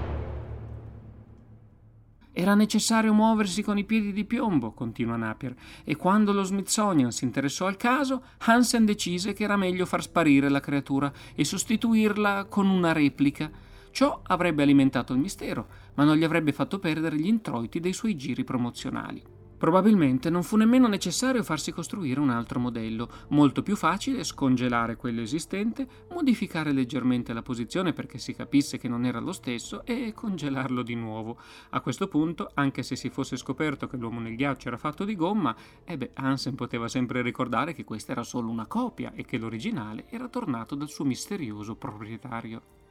Era 2.38 2.54
necessario 2.54 3.14
muoversi 3.14 3.62
con 3.62 3.78
i 3.78 3.84
piedi 3.84 4.12
di 4.12 4.26
piombo, 4.26 4.72
continua 4.72 5.16
Napier, 5.16 5.54
e 5.84 5.96
quando 5.96 6.34
lo 6.34 6.42
Smithsonian 6.42 7.10
si 7.10 7.24
interessò 7.24 7.66
al 7.66 7.78
caso, 7.78 8.22
Hansen 8.44 8.84
decise 8.84 9.32
che 9.32 9.44
era 9.44 9.56
meglio 9.56 9.86
far 9.86 10.02
sparire 10.02 10.50
la 10.50 10.60
creatura 10.60 11.10
e 11.34 11.44
sostituirla 11.44 12.44
con 12.44 12.68
una 12.68 12.92
replica 12.92 13.50
Ciò 13.96 14.20
avrebbe 14.24 14.62
alimentato 14.62 15.14
il 15.14 15.20
mistero, 15.20 15.68
ma 15.94 16.04
non 16.04 16.16
gli 16.16 16.24
avrebbe 16.24 16.52
fatto 16.52 16.78
perdere 16.78 17.16
gli 17.16 17.28
introiti 17.28 17.80
dei 17.80 17.94
suoi 17.94 18.14
giri 18.14 18.44
promozionali. 18.44 19.22
Probabilmente 19.56 20.28
non 20.28 20.42
fu 20.42 20.56
nemmeno 20.56 20.86
necessario 20.86 21.42
farsi 21.42 21.72
costruire 21.72 22.20
un 22.20 22.28
altro 22.28 22.60
modello, 22.60 23.08
molto 23.28 23.62
più 23.62 23.74
facile 23.74 24.22
scongelare 24.22 24.96
quello 24.96 25.22
esistente, 25.22 25.88
modificare 26.10 26.72
leggermente 26.72 27.32
la 27.32 27.40
posizione 27.40 27.94
perché 27.94 28.18
si 28.18 28.34
capisse 28.34 28.76
che 28.76 28.86
non 28.86 29.06
era 29.06 29.18
lo 29.18 29.32
stesso 29.32 29.82
e 29.86 30.12
congelarlo 30.14 30.82
di 30.82 30.94
nuovo. 30.94 31.38
A 31.70 31.80
questo 31.80 32.06
punto, 32.06 32.50
anche 32.52 32.82
se 32.82 32.96
si 32.96 33.08
fosse 33.08 33.38
scoperto 33.38 33.86
che 33.86 33.96
l'uomo 33.96 34.20
nel 34.20 34.36
ghiaccio 34.36 34.68
era 34.68 34.76
fatto 34.76 35.06
di 35.06 35.16
gomma, 35.16 35.56
eh 35.84 35.96
beh, 35.96 36.10
Hansen 36.12 36.54
poteva 36.54 36.86
sempre 36.86 37.22
ricordare 37.22 37.72
che 37.72 37.84
questa 37.84 38.12
era 38.12 38.24
solo 38.24 38.50
una 38.50 38.66
copia 38.66 39.14
e 39.14 39.24
che 39.24 39.38
l'originale 39.38 40.04
era 40.10 40.28
tornato 40.28 40.74
dal 40.74 40.90
suo 40.90 41.06
misterioso 41.06 41.76
proprietario. 41.76 42.84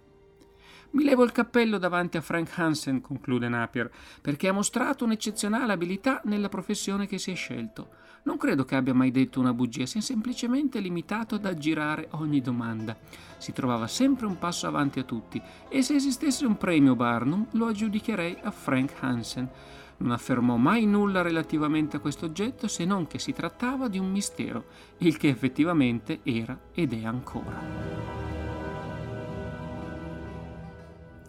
Mi 0.96 1.04
levo 1.04 1.26
il 1.26 1.34
cappello 1.34 1.78
davanti 1.78 2.16
a 2.16 2.22
Frank 2.22 2.58
Hansen, 2.58 3.02
conclude 3.02 3.50
Napier, 3.50 3.92
perché 4.22 4.48
ha 4.48 4.54
mostrato 4.54 5.04
un'eccezionale 5.04 5.74
abilità 5.74 6.22
nella 6.24 6.48
professione 6.48 7.06
che 7.06 7.18
si 7.18 7.32
è 7.32 7.36
scelto. 7.36 7.90
Non 8.24 8.38
credo 8.38 8.64
che 8.64 8.76
abbia 8.76 8.94
mai 8.94 9.12
detto 9.12 9.42
una 9.42 9.54
bugia, 9.54 9.86
si 9.86 9.98
è 9.98 10.02
semplicemente 10.02 10.80
limitato 10.80 11.36
ad 11.36 11.44
aggirare 11.44 12.08
ogni 12.12 12.40
domanda. 12.40 12.96
Si 13.38 13.52
trovava 13.52 13.88
sempre 13.88 14.26
un 14.26 14.40
passo 14.40 14.68
avanti 14.68 15.00
a 15.00 15.04
tutti 15.04 15.42
e 15.68 15.82
se 15.82 15.96
esistesse 15.96 16.46
un 16.46 16.56
premio 16.56 16.96
Barnum 16.96 17.46
lo 17.52 17.66
aggiudicherei 17.66 18.38
a 18.44 18.52
Frank 18.52 18.94
Hansen. 19.02 19.50
Non 19.98 20.12
affermò 20.12 20.56
mai 20.56 20.86
nulla 20.86 21.22
relativamente 21.22 21.98
a 21.98 22.00
questo 22.00 22.26
oggetto 22.26 22.70
se 22.70 22.86
non 22.86 23.06
che 23.06 23.20
si 23.20 23.34
trattava 23.34 23.90
di 23.90 24.00
un 24.00 24.10
mistero, 24.10 24.68
il 25.00 25.18
che 25.18 25.28
effettivamente 25.28 26.22
era 26.24 26.58
ed 26.74 26.94
è 26.94 27.04
ancora. 27.04 28.16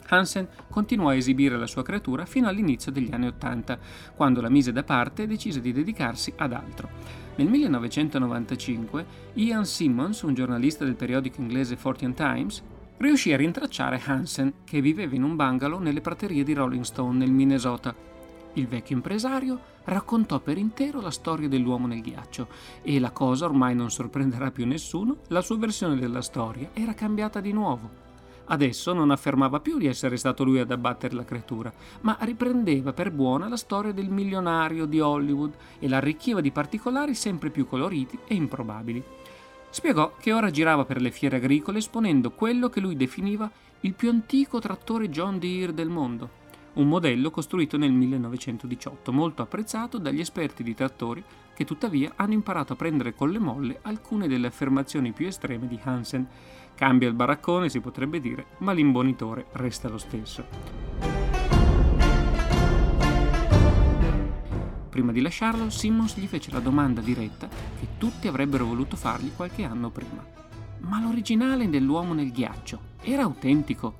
Hansen 0.08 0.46
continuò 0.70 1.08
a 1.08 1.14
esibire 1.14 1.56
la 1.56 1.66
sua 1.66 1.82
creatura 1.82 2.26
fino 2.26 2.48
all'inizio 2.48 2.92
degli 2.92 3.12
anni 3.12 3.26
Ottanta, 3.26 3.78
quando 4.14 4.40
la 4.40 4.48
mise 4.48 4.72
da 4.72 4.82
parte 4.82 5.24
e 5.24 5.26
decise 5.26 5.60
di 5.60 5.72
dedicarsi 5.72 6.32
ad 6.36 6.52
altro. 6.52 6.88
Nel 7.36 7.48
1995 7.48 9.06
Ian 9.34 9.66
Simmons, 9.66 10.22
un 10.22 10.34
giornalista 10.34 10.84
del 10.84 10.96
periodico 10.96 11.40
inglese 11.40 11.76
Fortean 11.76 12.14
Times, 12.14 12.62
riuscì 12.98 13.32
a 13.32 13.36
rintracciare 13.36 14.00
Hansen, 14.04 14.52
che 14.64 14.80
viveva 14.80 15.14
in 15.14 15.22
un 15.22 15.36
bungalow 15.36 15.78
nelle 15.78 16.00
praterie 16.00 16.44
di 16.44 16.54
Rolling 16.54 16.84
Stone 16.84 17.18
nel 17.18 17.30
Minnesota. 17.30 17.94
Il 18.54 18.66
vecchio 18.66 18.96
impresario 18.96 19.60
raccontò 19.84 20.40
per 20.40 20.56
intero 20.56 21.02
la 21.02 21.10
storia 21.10 21.46
dell'uomo 21.46 21.86
nel 21.86 22.00
ghiaccio 22.00 22.48
e 22.82 22.98
la 22.98 23.10
cosa 23.10 23.44
ormai 23.44 23.74
non 23.74 23.90
sorprenderà 23.90 24.50
più 24.50 24.66
nessuno, 24.66 25.18
la 25.28 25.42
sua 25.42 25.58
versione 25.58 25.96
della 25.96 26.22
storia 26.22 26.70
era 26.72 26.94
cambiata 26.94 27.40
di 27.40 27.52
nuovo. 27.52 28.05
Adesso 28.46 28.92
non 28.92 29.10
affermava 29.10 29.60
più 29.60 29.76
di 29.78 29.86
essere 29.86 30.16
stato 30.16 30.44
lui 30.44 30.60
ad 30.60 30.70
abbattere 30.70 31.14
la 31.14 31.24
creatura, 31.24 31.72
ma 32.02 32.16
riprendeva 32.20 32.92
per 32.92 33.10
buona 33.10 33.48
la 33.48 33.56
storia 33.56 33.92
del 33.92 34.08
milionario 34.08 34.86
di 34.86 35.00
Hollywood 35.00 35.54
e 35.78 35.88
l'arricchiva 35.88 36.40
di 36.40 36.52
particolari 36.52 37.14
sempre 37.14 37.50
più 37.50 37.66
coloriti 37.66 38.18
e 38.26 38.34
improbabili. 38.34 39.02
Spiegò 39.68 40.14
che 40.18 40.32
ora 40.32 40.50
girava 40.50 40.84
per 40.84 41.00
le 41.00 41.10
fiere 41.10 41.36
agricole 41.36 41.78
esponendo 41.78 42.30
quello 42.30 42.68
che 42.68 42.80
lui 42.80 42.96
definiva 42.96 43.50
il 43.80 43.94
più 43.94 44.08
antico 44.08 44.58
trattore 44.58 45.10
John 45.10 45.38
Deere 45.38 45.74
del 45.74 45.88
mondo, 45.88 46.44
un 46.74 46.88
modello 46.88 47.30
costruito 47.30 47.76
nel 47.76 47.92
1918, 47.92 49.12
molto 49.12 49.42
apprezzato 49.42 49.98
dagli 49.98 50.20
esperti 50.20 50.62
di 50.62 50.74
trattori 50.74 51.22
che 51.54 51.64
tuttavia 51.64 52.12
hanno 52.16 52.34
imparato 52.34 52.74
a 52.74 52.76
prendere 52.76 53.14
con 53.14 53.30
le 53.30 53.38
molle 53.38 53.78
alcune 53.82 54.28
delle 54.28 54.46
affermazioni 54.46 55.12
più 55.12 55.26
estreme 55.26 55.66
di 55.66 55.78
Hansen. 55.82 56.26
Cambia 56.76 57.08
il 57.08 57.14
baraccone, 57.14 57.70
si 57.70 57.80
potrebbe 57.80 58.20
dire, 58.20 58.48
ma 58.58 58.72
l'imbonitore 58.72 59.46
resta 59.52 59.88
lo 59.88 59.96
stesso. 59.96 60.44
Prima 64.90 65.10
di 65.10 65.22
lasciarlo, 65.22 65.70
Simmons 65.70 66.18
gli 66.18 66.26
fece 66.26 66.50
la 66.50 66.58
domanda 66.58 67.00
diretta 67.00 67.48
che 67.48 67.88
tutti 67.96 68.28
avrebbero 68.28 68.66
voluto 68.66 68.94
fargli 68.94 69.32
qualche 69.34 69.64
anno 69.64 69.88
prima. 69.88 70.22
Ma 70.80 71.00
l'originale 71.00 71.70
dell'uomo 71.70 72.12
nel 72.12 72.30
ghiaccio 72.30 72.78
era 73.00 73.22
autentico? 73.22 73.94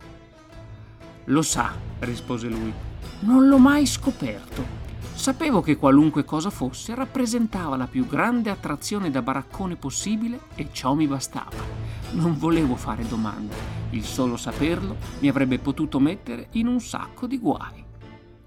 Lo 1.25 1.40
sa, 1.40 1.73
rispose 2.00 2.49
lui. 2.49 2.73
Non 3.21 3.49
l'ho 3.49 3.59
mai 3.59 3.87
scoperto. 3.87 4.86
Sapevo 5.16 5.62
che 5.62 5.76
qualunque 5.76 6.25
cosa 6.25 6.50
fosse 6.50 6.94
rappresentava 6.94 7.76
la 7.76 7.87
più 7.87 8.06
grande 8.06 8.50
attrazione 8.50 9.11
da 9.11 9.23
baraccone 9.23 9.75
possibile 9.75 10.40
e 10.54 10.68
ciò 10.70 10.94
mi 10.94 11.08
bastava. 11.08 11.56
Non 12.12 12.37
volevo 12.37 12.76
fare 12.76 13.08
domande. 13.08 13.54
Il 13.90 14.04
solo 14.04 14.37
saperlo 14.37 14.96
mi 15.20 15.28
avrebbe 15.28 15.58
potuto 15.58 15.99
mettere 15.99 16.49
in 16.52 16.68
un 16.68 16.80
sacco 16.80 17.26
di 17.26 17.38
guai. 17.38 17.82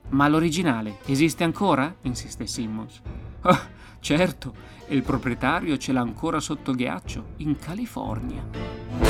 Ma 0.09 0.27
l'originale 0.29 0.99
esiste 1.05 1.43
ancora? 1.43 1.93
insiste 2.03 2.45
Simmons. 2.45 3.01
Oh, 3.41 3.59
certo, 3.99 4.53
e 4.87 4.95
il 4.95 5.03
proprietario 5.03 5.75
ce 5.77 5.91
l'ha 5.91 6.01
ancora 6.01 6.39
sotto 6.39 6.73
ghiaccio, 6.73 7.33
in 7.37 7.57
California. 7.57 9.08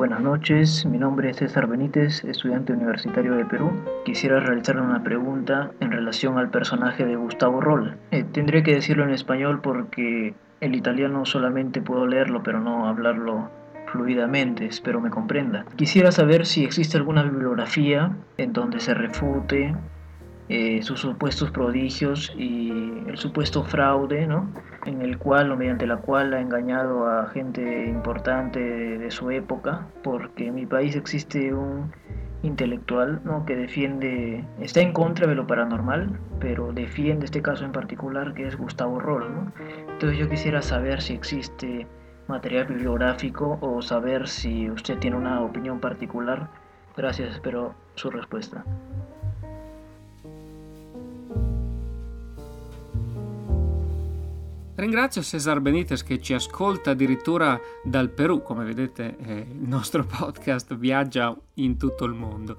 Buenas 0.00 0.22
noches, 0.22 0.86
mi 0.86 0.96
nombre 0.96 1.28
es 1.28 1.36
César 1.36 1.66
Benítez, 1.66 2.24
estudiante 2.24 2.72
universitario 2.72 3.34
de 3.34 3.44
Perú. 3.44 3.70
Quisiera 4.06 4.40
realizarle 4.40 4.80
una 4.80 5.02
pregunta 5.02 5.72
en 5.78 5.92
relación 5.92 6.38
al 6.38 6.48
personaje 6.48 7.04
de 7.04 7.16
Gustavo 7.16 7.60
Roll. 7.60 7.98
Eh, 8.10 8.24
tendré 8.32 8.62
que 8.62 8.72
decirlo 8.72 9.04
en 9.04 9.10
español 9.10 9.60
porque 9.60 10.32
el 10.62 10.74
italiano 10.74 11.26
solamente 11.26 11.82
puedo 11.82 12.06
leerlo 12.06 12.42
pero 12.42 12.60
no 12.60 12.88
hablarlo 12.88 13.50
fluidamente, 13.88 14.64
espero 14.64 15.02
me 15.02 15.10
comprenda. 15.10 15.66
Quisiera 15.76 16.12
saber 16.12 16.46
si 16.46 16.64
existe 16.64 16.96
alguna 16.96 17.22
bibliografía 17.22 18.16
en 18.38 18.54
donde 18.54 18.80
se 18.80 18.94
refute 18.94 19.76
eh, 20.52 20.82
sus 20.82 20.98
supuestos 20.98 21.52
prodigios 21.52 22.34
y 22.36 22.72
el 23.06 23.16
supuesto 23.16 23.62
fraude, 23.62 24.26
¿no? 24.26 24.52
en 24.84 25.00
el 25.00 25.16
cual 25.16 25.52
o 25.52 25.56
mediante 25.56 25.86
la 25.86 25.98
cual 25.98 26.34
ha 26.34 26.40
engañado 26.40 27.06
a 27.06 27.28
gente 27.28 27.86
importante 27.86 28.58
de, 28.58 29.10
su 29.12 29.30
época, 29.30 29.86
porque 30.02 30.48
en 30.48 30.56
mi 30.56 30.66
país 30.66 30.96
existe 30.96 31.54
un 31.54 31.92
intelectual 32.42 33.20
¿no? 33.22 33.46
que 33.46 33.54
defiende, 33.54 34.44
está 34.60 34.80
en 34.80 34.92
contra 34.92 35.28
de 35.28 35.36
lo 35.36 35.46
paranormal, 35.46 36.18
pero 36.40 36.72
defiende 36.72 37.26
este 37.26 37.42
caso 37.42 37.64
en 37.64 37.70
particular 37.70 38.34
que 38.34 38.48
es 38.48 38.56
Gustavo 38.56 38.98
Roll. 38.98 39.32
¿no? 39.32 39.52
Entonces 39.92 40.18
yo 40.18 40.28
quisiera 40.28 40.62
saber 40.62 41.00
si 41.00 41.12
existe 41.12 41.86
material 42.26 42.66
bibliográfico 42.66 43.56
o 43.60 43.80
saber 43.82 44.26
si 44.26 44.68
usted 44.68 44.98
tiene 44.98 45.16
una 45.16 45.42
opinión 45.42 45.78
particular. 45.78 46.48
Gracias, 46.96 47.34
espero 47.34 47.72
su 47.94 48.10
respuesta. 48.10 48.64
Ringrazio 54.80 55.20
Cesar 55.20 55.60
Benitez 55.60 56.02
che 56.02 56.22
ci 56.22 56.32
ascolta 56.32 56.92
addirittura 56.92 57.60
dal 57.82 58.08
Perù, 58.08 58.40
come 58.40 58.64
vedete 58.64 59.14
eh, 59.18 59.46
il 59.50 59.68
nostro 59.68 60.06
podcast 60.08 60.74
viaggia 60.74 61.36
in 61.56 61.76
tutto 61.76 62.06
il 62.06 62.14
mondo 62.14 62.56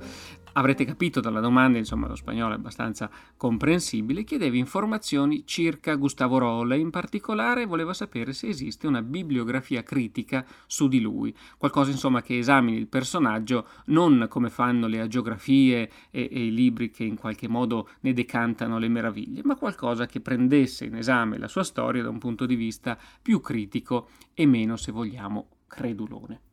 avrete 0.54 0.86
capito 0.86 1.20
dalla 1.20 1.40
domanda, 1.40 1.78
insomma 1.78 2.08
lo 2.08 2.16
spagnolo 2.16 2.54
è 2.54 2.58
abbastanza 2.58 3.10
comprensibile, 3.38 4.24
chiedevi 4.24 4.58
informazioni 4.58 5.46
circa 5.46 5.96
Gustavo 5.96 6.38
Rolla 6.38 6.76
in 6.76 6.90
particolare 6.90 7.66
voleva 7.66 7.94
sapere 7.94 8.34
se 8.34 8.48
esiste 8.48 8.88
una 8.88 9.02
bibliografia 9.02 9.84
critica 9.84 10.46
su 10.66 10.88
di 10.88 11.00
lui, 11.00 11.36
qualcosa 11.58 11.92
insomma 11.92 12.22
che 12.22 12.38
esamini 12.38 12.78
il 12.78 12.88
personaggio 12.88 13.68
non 13.86 14.28
come 14.30 14.50
fanno 14.50 14.88
le 14.88 15.00
agiografie 15.00 15.90
e, 16.10 16.30
e 16.32 16.46
i 16.46 16.54
libri 16.54 16.92
che 16.92 17.04
in 17.04 17.16
qualche 17.16 17.48
modo 17.48 17.90
ne 18.02 18.14
decantano 18.14 18.78
le 18.78 18.90
meraviglie, 18.90 19.42
ma 19.44 19.56
qualcosa 19.56 20.06
che 20.06 20.22
prendesse 20.22 20.86
in 20.86 20.96
esame 20.96 21.38
la 21.38 21.48
sua 21.48 21.64
storia 21.64 22.04
da 22.04 22.10
un 22.10 22.20
punto 22.20 22.46
di 22.46 22.56
vista 22.56 22.98
più 23.22 23.40
critico 23.40 24.10
e 24.34 24.46
meno, 24.46 24.76
se 24.76 24.92
vogliamo, 24.92 25.48
credulone. 25.68 26.51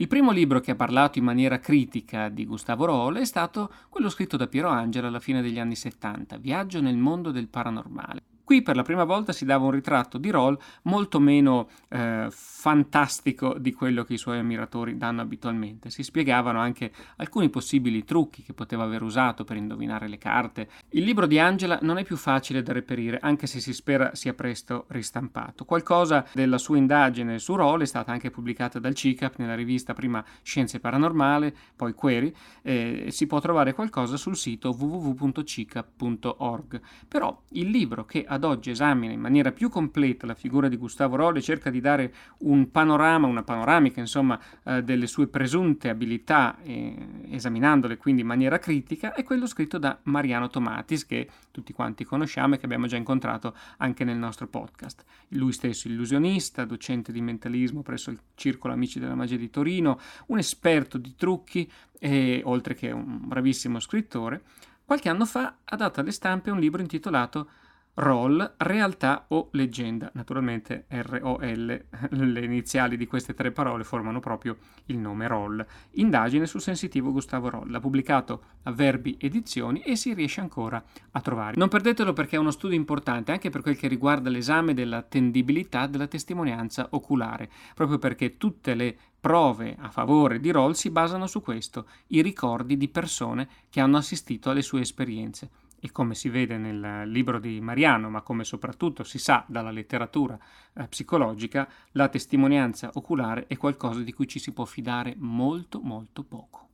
Il 0.00 0.06
primo 0.06 0.30
libro 0.30 0.60
che 0.60 0.70
ha 0.70 0.76
parlato 0.76 1.18
in 1.18 1.24
maniera 1.24 1.58
critica 1.58 2.28
di 2.28 2.46
Gustavo 2.46 2.84
Rolle 2.84 3.22
è 3.22 3.24
stato 3.24 3.68
quello 3.88 4.08
scritto 4.08 4.36
da 4.36 4.46
Piero 4.46 4.68
Angela 4.68 5.08
alla 5.08 5.18
fine 5.18 5.42
degli 5.42 5.58
anni 5.58 5.74
70, 5.74 6.36
Viaggio 6.36 6.80
nel 6.80 6.96
mondo 6.96 7.32
del 7.32 7.48
paranormale. 7.48 8.27
Qui 8.48 8.62
per 8.62 8.76
la 8.76 8.82
prima 8.82 9.04
volta 9.04 9.34
si 9.34 9.44
dava 9.44 9.66
un 9.66 9.72
ritratto 9.72 10.16
di 10.16 10.30
Roll 10.30 10.58
molto 10.84 11.20
meno 11.20 11.68
eh, 11.90 12.28
fantastico 12.30 13.58
di 13.58 13.74
quello 13.74 14.04
che 14.04 14.14
i 14.14 14.16
suoi 14.16 14.38
ammiratori 14.38 14.96
danno 14.96 15.20
abitualmente. 15.20 15.90
Si 15.90 16.02
spiegavano 16.02 16.58
anche 16.58 16.90
alcuni 17.16 17.50
possibili 17.50 18.04
trucchi 18.04 18.42
che 18.42 18.54
poteva 18.54 18.84
aver 18.84 19.02
usato 19.02 19.44
per 19.44 19.58
indovinare 19.58 20.08
le 20.08 20.16
carte. 20.16 20.70
Il 20.92 21.04
libro 21.04 21.26
di 21.26 21.38
Angela 21.38 21.78
non 21.82 21.98
è 21.98 22.04
più 22.04 22.16
facile 22.16 22.62
da 22.62 22.72
reperire, 22.72 23.18
anche 23.20 23.46
se 23.46 23.60
si 23.60 23.74
spera 23.74 24.14
sia 24.14 24.32
presto 24.32 24.86
ristampato. 24.88 25.66
Qualcosa 25.66 26.24
della 26.32 26.56
sua 26.56 26.78
indagine 26.78 27.38
su 27.38 27.54
Roll 27.54 27.82
è 27.82 27.86
stata 27.86 28.12
anche 28.12 28.30
pubblicata 28.30 28.78
dal 28.78 28.94
CICAP 28.94 29.36
nella 29.36 29.56
rivista 29.56 29.92
prima 29.92 30.24
Scienze 30.40 30.80
Paranormale, 30.80 31.54
poi 31.76 31.92
Query. 31.92 32.32
Eh, 32.62 33.08
si 33.10 33.26
può 33.26 33.40
trovare 33.40 33.74
qualcosa 33.74 34.16
sul 34.16 34.38
sito 34.38 34.70
www.cicap.org. 34.70 36.80
Però 37.06 37.42
il 37.50 37.68
libro 37.68 38.06
che 38.06 38.24
ad 38.26 38.36
oggi 38.44 38.70
esamina 38.70 39.12
in 39.12 39.20
maniera 39.20 39.52
più 39.52 39.68
completa 39.68 40.26
la 40.26 40.34
figura 40.34 40.68
di 40.68 40.76
Gustavo 40.76 41.16
Rolle, 41.16 41.40
cerca 41.40 41.70
di 41.70 41.80
dare 41.80 42.12
un 42.38 42.70
panorama, 42.70 43.26
una 43.26 43.42
panoramica 43.42 44.00
insomma 44.00 44.38
eh, 44.64 44.82
delle 44.82 45.06
sue 45.06 45.26
presunte 45.26 45.88
abilità, 45.88 46.56
eh, 46.62 46.94
esaminandole 47.30 47.96
quindi 47.96 48.22
in 48.22 48.26
maniera 48.26 48.58
critica, 48.58 49.14
è 49.14 49.22
quello 49.22 49.46
scritto 49.46 49.78
da 49.78 49.98
Mariano 50.04 50.48
Tomatis 50.48 51.06
che 51.06 51.28
tutti 51.50 51.72
quanti 51.72 52.04
conosciamo 52.04 52.54
e 52.54 52.58
che 52.58 52.64
abbiamo 52.64 52.86
già 52.86 52.96
incontrato 52.96 53.54
anche 53.78 54.04
nel 54.04 54.16
nostro 54.16 54.46
podcast. 54.46 55.04
Lui 55.28 55.52
stesso 55.52 55.88
illusionista, 55.88 56.64
docente 56.64 57.12
di 57.12 57.20
mentalismo 57.20 57.82
presso 57.82 58.10
il 58.10 58.18
Circolo 58.34 58.72
Amici 58.72 58.98
della 58.98 59.14
Magia 59.14 59.36
di 59.36 59.50
Torino, 59.50 59.98
un 60.26 60.38
esperto 60.38 60.98
di 60.98 61.14
trucchi 61.16 61.70
e 61.98 62.42
oltre 62.44 62.74
che 62.74 62.90
un 62.90 63.26
bravissimo 63.26 63.80
scrittore, 63.80 64.42
qualche 64.84 65.08
anno 65.08 65.26
fa 65.26 65.56
ha 65.64 65.76
dato 65.76 66.00
alle 66.00 66.12
stampe 66.12 66.50
un 66.50 66.58
libro 66.58 66.80
intitolato 66.80 67.50
Roll, 67.98 68.54
realtà 68.58 69.24
o 69.28 69.48
leggenda. 69.52 70.08
Naturalmente 70.14 70.84
R-O-L, 70.88 71.84
le 72.10 72.44
iniziali 72.44 72.96
di 72.96 73.08
queste 73.08 73.34
tre 73.34 73.50
parole 73.50 73.82
formano 73.82 74.20
proprio 74.20 74.56
il 74.86 74.98
nome 74.98 75.26
Roll. 75.26 75.64
Indagine 75.92 76.46
sul 76.46 76.60
sensitivo 76.60 77.10
Gustavo 77.10 77.50
Roll. 77.50 77.74
Ha 77.74 77.80
pubblicato 77.80 78.42
a 78.62 78.72
Verbi 78.72 79.16
Edizioni 79.18 79.80
e 79.80 79.96
si 79.96 80.14
riesce 80.14 80.40
ancora 80.40 80.82
a 81.10 81.20
trovare. 81.20 81.56
Non 81.56 81.68
perdetelo 81.68 82.12
perché 82.12 82.36
è 82.36 82.38
uno 82.38 82.52
studio 82.52 82.76
importante 82.76 83.32
anche 83.32 83.50
per 83.50 83.62
quel 83.62 83.76
che 83.76 83.88
riguarda 83.88 84.30
l'esame 84.30 84.74
dell'attendibilità 84.74 85.88
della 85.88 86.06
testimonianza 86.06 86.86
oculare, 86.90 87.50
proprio 87.74 87.98
perché 87.98 88.36
tutte 88.36 88.74
le 88.74 88.96
prove 89.18 89.74
a 89.76 89.90
favore 89.90 90.38
di 90.38 90.52
Roll 90.52 90.72
si 90.72 90.90
basano 90.90 91.26
su 91.26 91.42
questo, 91.42 91.88
i 92.08 92.22
ricordi 92.22 92.76
di 92.76 92.88
persone 92.88 93.48
che 93.68 93.80
hanno 93.80 93.96
assistito 93.96 94.50
alle 94.50 94.62
sue 94.62 94.82
esperienze 94.82 95.50
e 95.80 95.92
come 95.92 96.14
si 96.14 96.28
vede 96.28 96.56
nel 96.56 97.08
libro 97.08 97.38
di 97.38 97.60
Mariano, 97.60 98.10
ma 98.10 98.22
come 98.22 98.44
soprattutto 98.44 99.04
si 99.04 99.18
sa 99.18 99.44
dalla 99.46 99.70
letteratura 99.70 100.38
eh, 100.74 100.86
psicologica, 100.88 101.68
la 101.92 102.08
testimonianza 102.08 102.90
oculare 102.94 103.46
è 103.46 103.56
qualcosa 103.56 104.00
di 104.00 104.12
cui 104.12 104.26
ci 104.26 104.38
si 104.38 104.52
può 104.52 104.64
fidare 104.64 105.14
molto 105.18 105.80
molto 105.80 106.22
poco. 106.24 106.66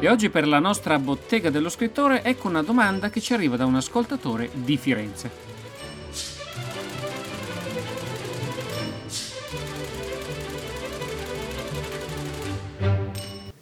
E 0.00 0.08
oggi 0.08 0.30
per 0.30 0.46
la 0.46 0.60
nostra 0.60 0.96
bottega 1.00 1.50
dello 1.50 1.68
scrittore 1.68 2.22
ecco 2.22 2.46
una 2.46 2.62
domanda 2.62 3.10
che 3.10 3.20
ci 3.20 3.32
arriva 3.32 3.56
da 3.56 3.66
un 3.66 3.74
ascoltatore 3.74 4.50
di 4.54 4.76
Firenze. 4.76 5.57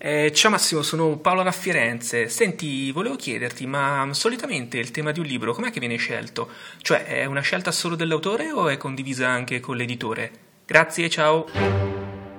Eh, 0.09 0.31
ciao 0.33 0.53
Massimo, 0.53 0.83
sono 0.83 1.17
Paolo 1.17 1.43
da 1.43 1.51
Firenze. 1.51 2.29
Senti, 2.29 2.93
volevo 2.93 3.17
chiederti, 3.17 3.67
ma 3.67 4.09
solitamente 4.13 4.79
il 4.79 4.93
tema 4.93 5.11
di 5.11 5.19
un 5.19 5.27
libro 5.27 5.53
com'è 5.53 5.73
che 5.73 5.81
viene 5.81 5.97
scelto? 5.97 6.49
Cioè, 6.81 7.07
è 7.07 7.25
una 7.25 7.41
scelta 7.41 7.73
solo 7.73 7.97
dell'autore 7.97 8.53
o 8.53 8.69
è 8.69 8.77
condivisa 8.77 9.27
anche 9.27 9.59
con 9.59 9.77
l'editore? 9.77 10.31
Grazie, 10.65 11.11
ciao. 11.11 11.86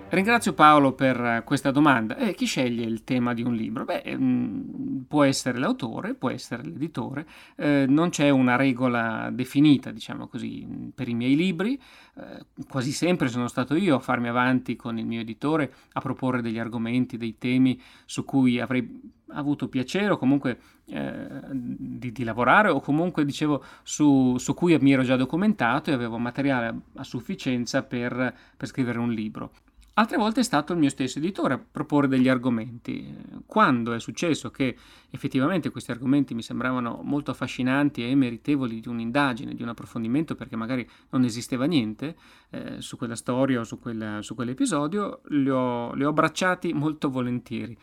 Ringrazio 0.10 0.54
Paolo 0.54 0.93
per 0.93 1.41
questa 1.43 1.70
domanda. 1.70 2.15
Eh, 2.15 2.34
chi 2.34 2.46
sceglie 2.46 2.86
il 2.86 3.04
tema 3.04 3.34
di 3.34 3.43
un 3.43 3.54
libro? 3.54 3.84
Beh, 3.84 4.15
mh, 4.15 5.04
può 5.06 5.26
essere 5.26 5.58
l'autore, 5.58 6.13
può 6.13 6.30
essere 6.30 6.63
l'editore, 6.63 7.28
eh, 7.58 7.86
non 7.89 8.10
c'è 8.10 8.30
una 8.30 8.56
regola 8.56 9.30
definita, 9.34 9.91
diciamo 9.91 10.28
così, 10.28 10.65
per 10.96 11.10
i 11.10 11.13
miei 11.13 11.36
libri. 11.36 11.78
Eh, 12.15 12.46
quasi 12.70 12.93
sempre 12.93 13.28
sono 13.28 13.50
stato 13.50 13.76
io 13.76 13.98
a 13.98 14.00
farmi 14.00 14.30
avanti 14.30 14.78
con 14.78 14.98
il 14.98 15.06
mio 15.06 15.20
editore 15.20 15.74
a 15.91 16.00
proporre 16.00 16.41
degli 16.41 16.58
argomenti, 16.58 17.17
dei 17.17 17.38
temi 17.38 17.80
su 18.06 18.24
cui 18.24 18.62
avrei 18.62 19.15
avuto 19.32 19.67
piacere 19.67 20.12
o 20.12 20.17
comunque 20.17 20.58
eh, 20.86 21.28
di, 21.52 22.13
di, 22.13 22.24
lavorare 22.24 22.70
o 22.70 22.80
comunque 22.80 23.26
dicevo 23.26 23.62
su, 23.84 24.38
su, 24.38 24.54
cui 24.54 24.78
mi 24.80 24.93
ero 24.93 25.04
già 25.04 25.17
documentato 25.17 25.89
e 25.89 25.93
avevo 25.93 26.17
materiale 26.17 26.74
a 26.96 27.04
sufficienza 27.04 27.84
per, 27.84 28.34
per 28.56 28.67
scrivere 28.67 29.00
un 29.00 29.12
libro. 29.12 29.52
Altre 30.00 30.18
volte 30.18 30.42
è 30.42 30.44
stato 30.44 30.74
il 30.74 30.80
mio 30.80 30.90
stesso 30.90 31.18
editore 31.18 31.56
a 31.56 31.60
proporre 31.72 32.08
degli 32.08 32.30
argomenti. 32.30 33.16
Quando 33.48 33.94
è 33.94 34.00
successo 34.00 34.52
che 34.52 34.78
effettivamente 35.10 35.72
questi 35.72 35.90
argomenti 35.90 36.36
mi 36.36 36.44
sembravano 36.44 37.02
molto 37.04 37.32
affascinanti 37.32 38.08
e 38.08 38.14
meritevoli 38.14 38.80
di 38.80 38.90
un'indagine, 38.90 39.56
di 39.56 39.64
un 39.64 39.70
approfondimento, 39.70 40.36
perché 40.36 40.56
magari 40.56 40.88
non 41.10 41.24
esisteva 41.24 41.66
niente 41.66 42.16
eh, 42.52 42.80
su 42.80 42.96
quella 42.96 43.16
storia 43.16 43.62
o 43.62 43.64
su, 43.64 43.80
quella, 43.80 44.22
su 44.22 44.36
quell'episodio, 44.36 45.22
li 45.30 45.50
ho, 45.50 45.92
li 45.96 46.04
ho 46.04 46.10
abbracciati 46.10 46.74
molto 46.74 47.10
volentieri. 47.10 47.76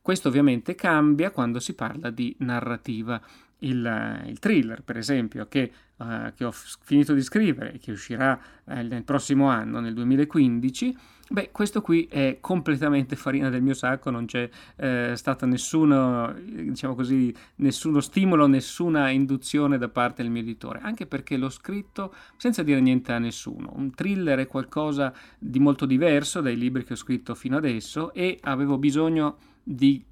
Questo 0.00 0.28
ovviamente 0.28 0.76
cambia 0.76 1.32
quando 1.32 1.58
si 1.58 1.74
parla 1.74 2.10
di 2.10 2.32
narrativa. 2.38 3.20
Il, 3.58 4.22
il, 4.26 4.38
thriller, 4.38 4.84
per 4.84 4.98
esempio, 4.98 5.48
che, 5.48 5.72
uh, 5.96 6.32
che, 6.34 6.44
ho 6.44 6.52
finito 6.52 7.14
di 7.14 7.22
scrivere 7.22 7.74
e 7.74 7.78
che 7.78 7.92
uscirà 7.92 8.38
uh, 8.64 8.72
nel 8.74 9.04
prossimo 9.04 9.48
anno, 9.48 9.80
nel 9.80 9.94
2015, 9.94 10.96
beh, 11.28 11.50
questo 11.50 11.80
qui 11.80 12.06
è 12.10 12.38
completamente 12.40 13.16
farina 13.16 13.50
del 13.50 13.62
mio 13.62 13.74
sacco, 13.74 14.10
non 14.10 14.26
c'è 14.26 14.48
eh, 14.76 15.12
stato 15.16 15.46
nessuno, 15.46 16.34
diciamo 16.38 16.94
così, 16.94 17.34
nessuno 17.56 18.00
stimolo, 18.00 18.46
nessuna 18.46 19.10
induzione 19.10 19.78
da 19.78 19.88
parte 19.88 20.22
del 20.22 20.30
mio 20.30 20.42
editore, 20.42 20.80
anche 20.82 21.06
perché 21.06 21.36
l'ho 21.36 21.50
scritto 21.50 22.14
senza 22.36 22.62
dire 22.62 22.80
niente 22.80 23.12
a 23.12 23.18
nessuno. 23.18 23.72
Un 23.74 23.92
thriller 23.94 24.38
è 24.38 24.46
qualcosa 24.46 25.12
di 25.38 25.58
molto 25.58 25.86
diverso 25.86 26.40
dai 26.40 26.56
libri 26.56 26.84
che 26.84 26.92
ho 26.92 26.96
scritto 26.96 27.34
fino 27.34 27.56
adesso 27.56 28.12
e 28.12 28.38
avevo 28.42 28.78
bisogno 28.78 29.38
di 29.62 30.04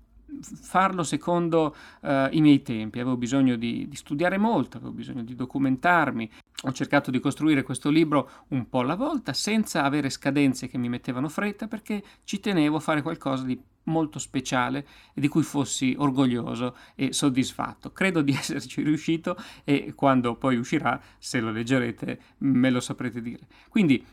farlo 0.42 1.02
secondo 1.02 1.74
uh, 2.00 2.26
i 2.30 2.40
miei 2.40 2.62
tempi, 2.62 3.00
avevo 3.00 3.16
bisogno 3.16 3.56
di, 3.56 3.86
di, 3.88 3.96
studiare 3.96 4.38
molto, 4.38 4.76
avevo 4.76 4.92
bisogno 4.92 5.22
di 5.22 5.34
documentarmi, 5.34 6.30
ho 6.64 6.72
cercato 6.72 7.10
di 7.10 7.20
costruire 7.20 7.62
questo 7.62 7.90
libro 7.90 8.30
un 8.48 8.68
po' 8.68 8.80
alla 8.80 8.96
volta 8.96 9.32
senza 9.32 9.84
avere 9.84 10.10
scadenze 10.10 10.68
che 10.68 10.78
mi 10.78 10.88
mettevano 10.88 11.28
fretta 11.28 11.68
perché 11.68 12.02
ci 12.24 12.40
tenevo 12.40 12.76
a 12.76 12.80
fare 12.80 13.02
qualcosa 13.02 13.44
di 13.44 13.60
molto 13.84 14.18
speciale 14.18 14.86
e 15.12 15.20
di 15.20 15.28
cui 15.28 15.42
fossi 15.42 15.94
orgoglioso 15.98 16.76
e 16.94 17.12
soddisfatto. 17.12 17.92
Credo 17.92 18.22
di 18.22 18.32
esserci 18.36 18.82
riuscito 18.82 19.36
e 19.64 19.92
quando 19.94 20.36
poi 20.36 20.56
uscirà, 20.56 21.00
se 21.18 21.40
lo 21.40 21.50
leggerete, 21.50 22.20
me 22.38 22.70
lo 22.70 22.80
saprete 22.80 23.20
dire. 23.20 23.46
Quindi 23.68 24.04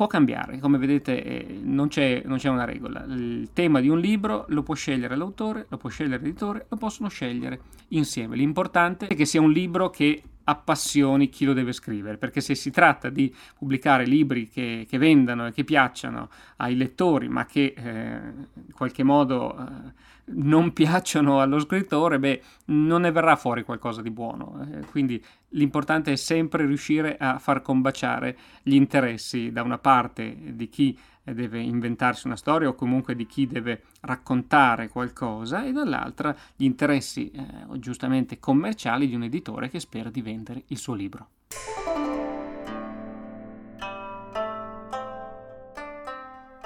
può 0.00 0.06
cambiare, 0.06 0.60
come 0.60 0.78
vedete 0.78 1.22
eh, 1.22 1.60
non, 1.62 1.88
c'è, 1.88 2.22
non, 2.24 2.38
c'è, 2.38 2.48
una 2.48 2.64
regola. 2.64 3.04
Il 3.04 3.50
tema 3.52 3.80
di 3.80 3.90
un 3.90 3.98
libro 3.98 4.46
lo 4.48 4.62
può 4.62 4.74
scegliere 4.74 5.14
l'autore, 5.14 5.66
lo 5.68 5.76
può 5.76 5.90
scegliere 5.90 6.22
l'editore, 6.22 6.64
lo 6.70 6.78
possono 6.78 7.10
scegliere 7.10 7.60
insieme. 7.88 8.34
L'importante 8.34 9.08
è 9.08 9.14
che 9.14 9.26
sia 9.26 9.42
un 9.42 9.52
libro 9.52 9.90
che 9.90 10.22
appassioni 10.44 11.28
chi 11.28 11.44
lo 11.44 11.52
deve 11.52 11.72
scrivere, 11.72 12.16
perché 12.16 12.40
se 12.40 12.54
si 12.54 12.70
tratta 12.70 13.10
di 13.10 13.30
pubblicare 13.58 14.06
libri 14.06 14.48
che, 14.48 14.86
che 14.88 14.96
vendano 14.96 15.48
e 15.48 15.52
che 15.52 15.64
piacciono 15.64 16.30
ai 16.56 16.76
lettori, 16.76 17.28
ma 17.28 17.44
che 17.44 17.74
eh, 17.76 18.20
in 18.54 18.72
qualche 18.72 19.02
modo 19.02 19.54
eh, 19.54 19.92
non 20.32 20.72
piacciono 20.72 21.40
allo 21.40 21.58
scrittore, 21.58 22.18
beh, 22.18 22.42
non 22.66 23.02
ne 23.02 23.12
verrà 23.12 23.36
fuori 23.36 23.62
qualcosa 23.62 24.02
di 24.02 24.10
buono. 24.10 24.66
Eh, 24.72 24.86
quindi 24.86 25.22
l'importante 25.50 26.12
è 26.12 26.16
sempre 26.16 26.66
riuscire 26.66 27.16
a 27.16 27.38
far 27.38 27.62
combaciare 27.62 28.36
gli 28.62 28.74
interessi 28.74 29.50
da 29.52 29.62
una 29.62 29.78
parte 29.78 30.36
di 30.54 30.68
chi 30.68 30.98
deve 31.22 31.60
inventarsi 31.60 32.26
una 32.26 32.36
storia 32.36 32.68
o 32.68 32.74
comunque 32.74 33.14
di 33.14 33.26
chi 33.26 33.46
deve 33.46 33.82
raccontare 34.00 34.88
qualcosa 34.88 35.64
e 35.64 35.72
dall'altra 35.72 36.34
gli 36.56 36.64
interessi 36.64 37.30
eh, 37.30 37.78
giustamente 37.78 38.38
commerciali 38.38 39.06
di 39.06 39.14
un 39.14 39.24
editore 39.24 39.68
che 39.68 39.80
spera 39.80 40.10
di 40.10 40.22
vendere 40.22 40.64
il 40.68 40.78
suo 40.78 40.94
libro. 40.94 41.28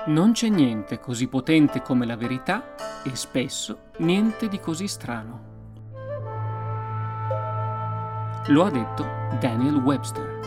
Non 0.06 0.32
c'è 0.32 0.50
niente 0.50 1.00
così 1.00 1.28
potente 1.28 1.80
come 1.80 2.04
la 2.04 2.14
verità 2.14 2.74
e 3.02 3.16
spesso 3.16 3.90
niente 3.98 4.48
di 4.48 4.60
così 4.60 4.86
strano. 4.86 5.52
Lo 8.48 8.64
ha 8.64 8.70
detto 8.70 9.06
Daniel 9.40 9.76
Webster. 9.76 10.40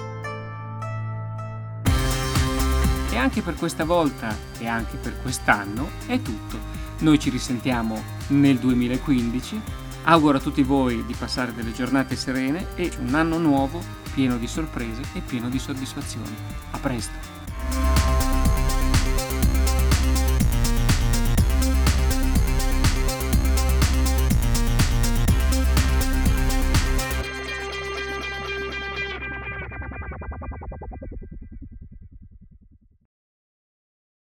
E 3.10 3.18
anche 3.18 3.42
per 3.42 3.56
questa 3.56 3.84
volta 3.84 4.36
e 4.60 4.68
anche 4.68 4.96
per 4.98 5.20
quest'anno 5.24 5.90
è 6.06 6.22
tutto. 6.22 6.60
Noi 7.00 7.18
ci 7.18 7.32
risentiamo 7.32 8.00
nel 8.28 8.60
2015. 8.60 9.60
Auguro 10.04 10.38
a 10.38 10.42
tutti 10.42 10.62
voi 10.62 11.04
di 11.04 11.16
passare 11.18 11.52
delle 11.56 11.74
giornate 11.74 12.16
serene 12.16 12.68
e 12.76 12.92
un 13.00 13.16
anno 13.16 13.40
nuovo 13.40 13.82
pieno 14.14 14.38
di 14.38 14.46
sorprese 14.46 15.02
e 15.14 15.22
pieno 15.22 15.50
di 15.50 15.58
soddisfazioni. 15.58 16.36
A 16.72 16.78
presto! 16.78 17.37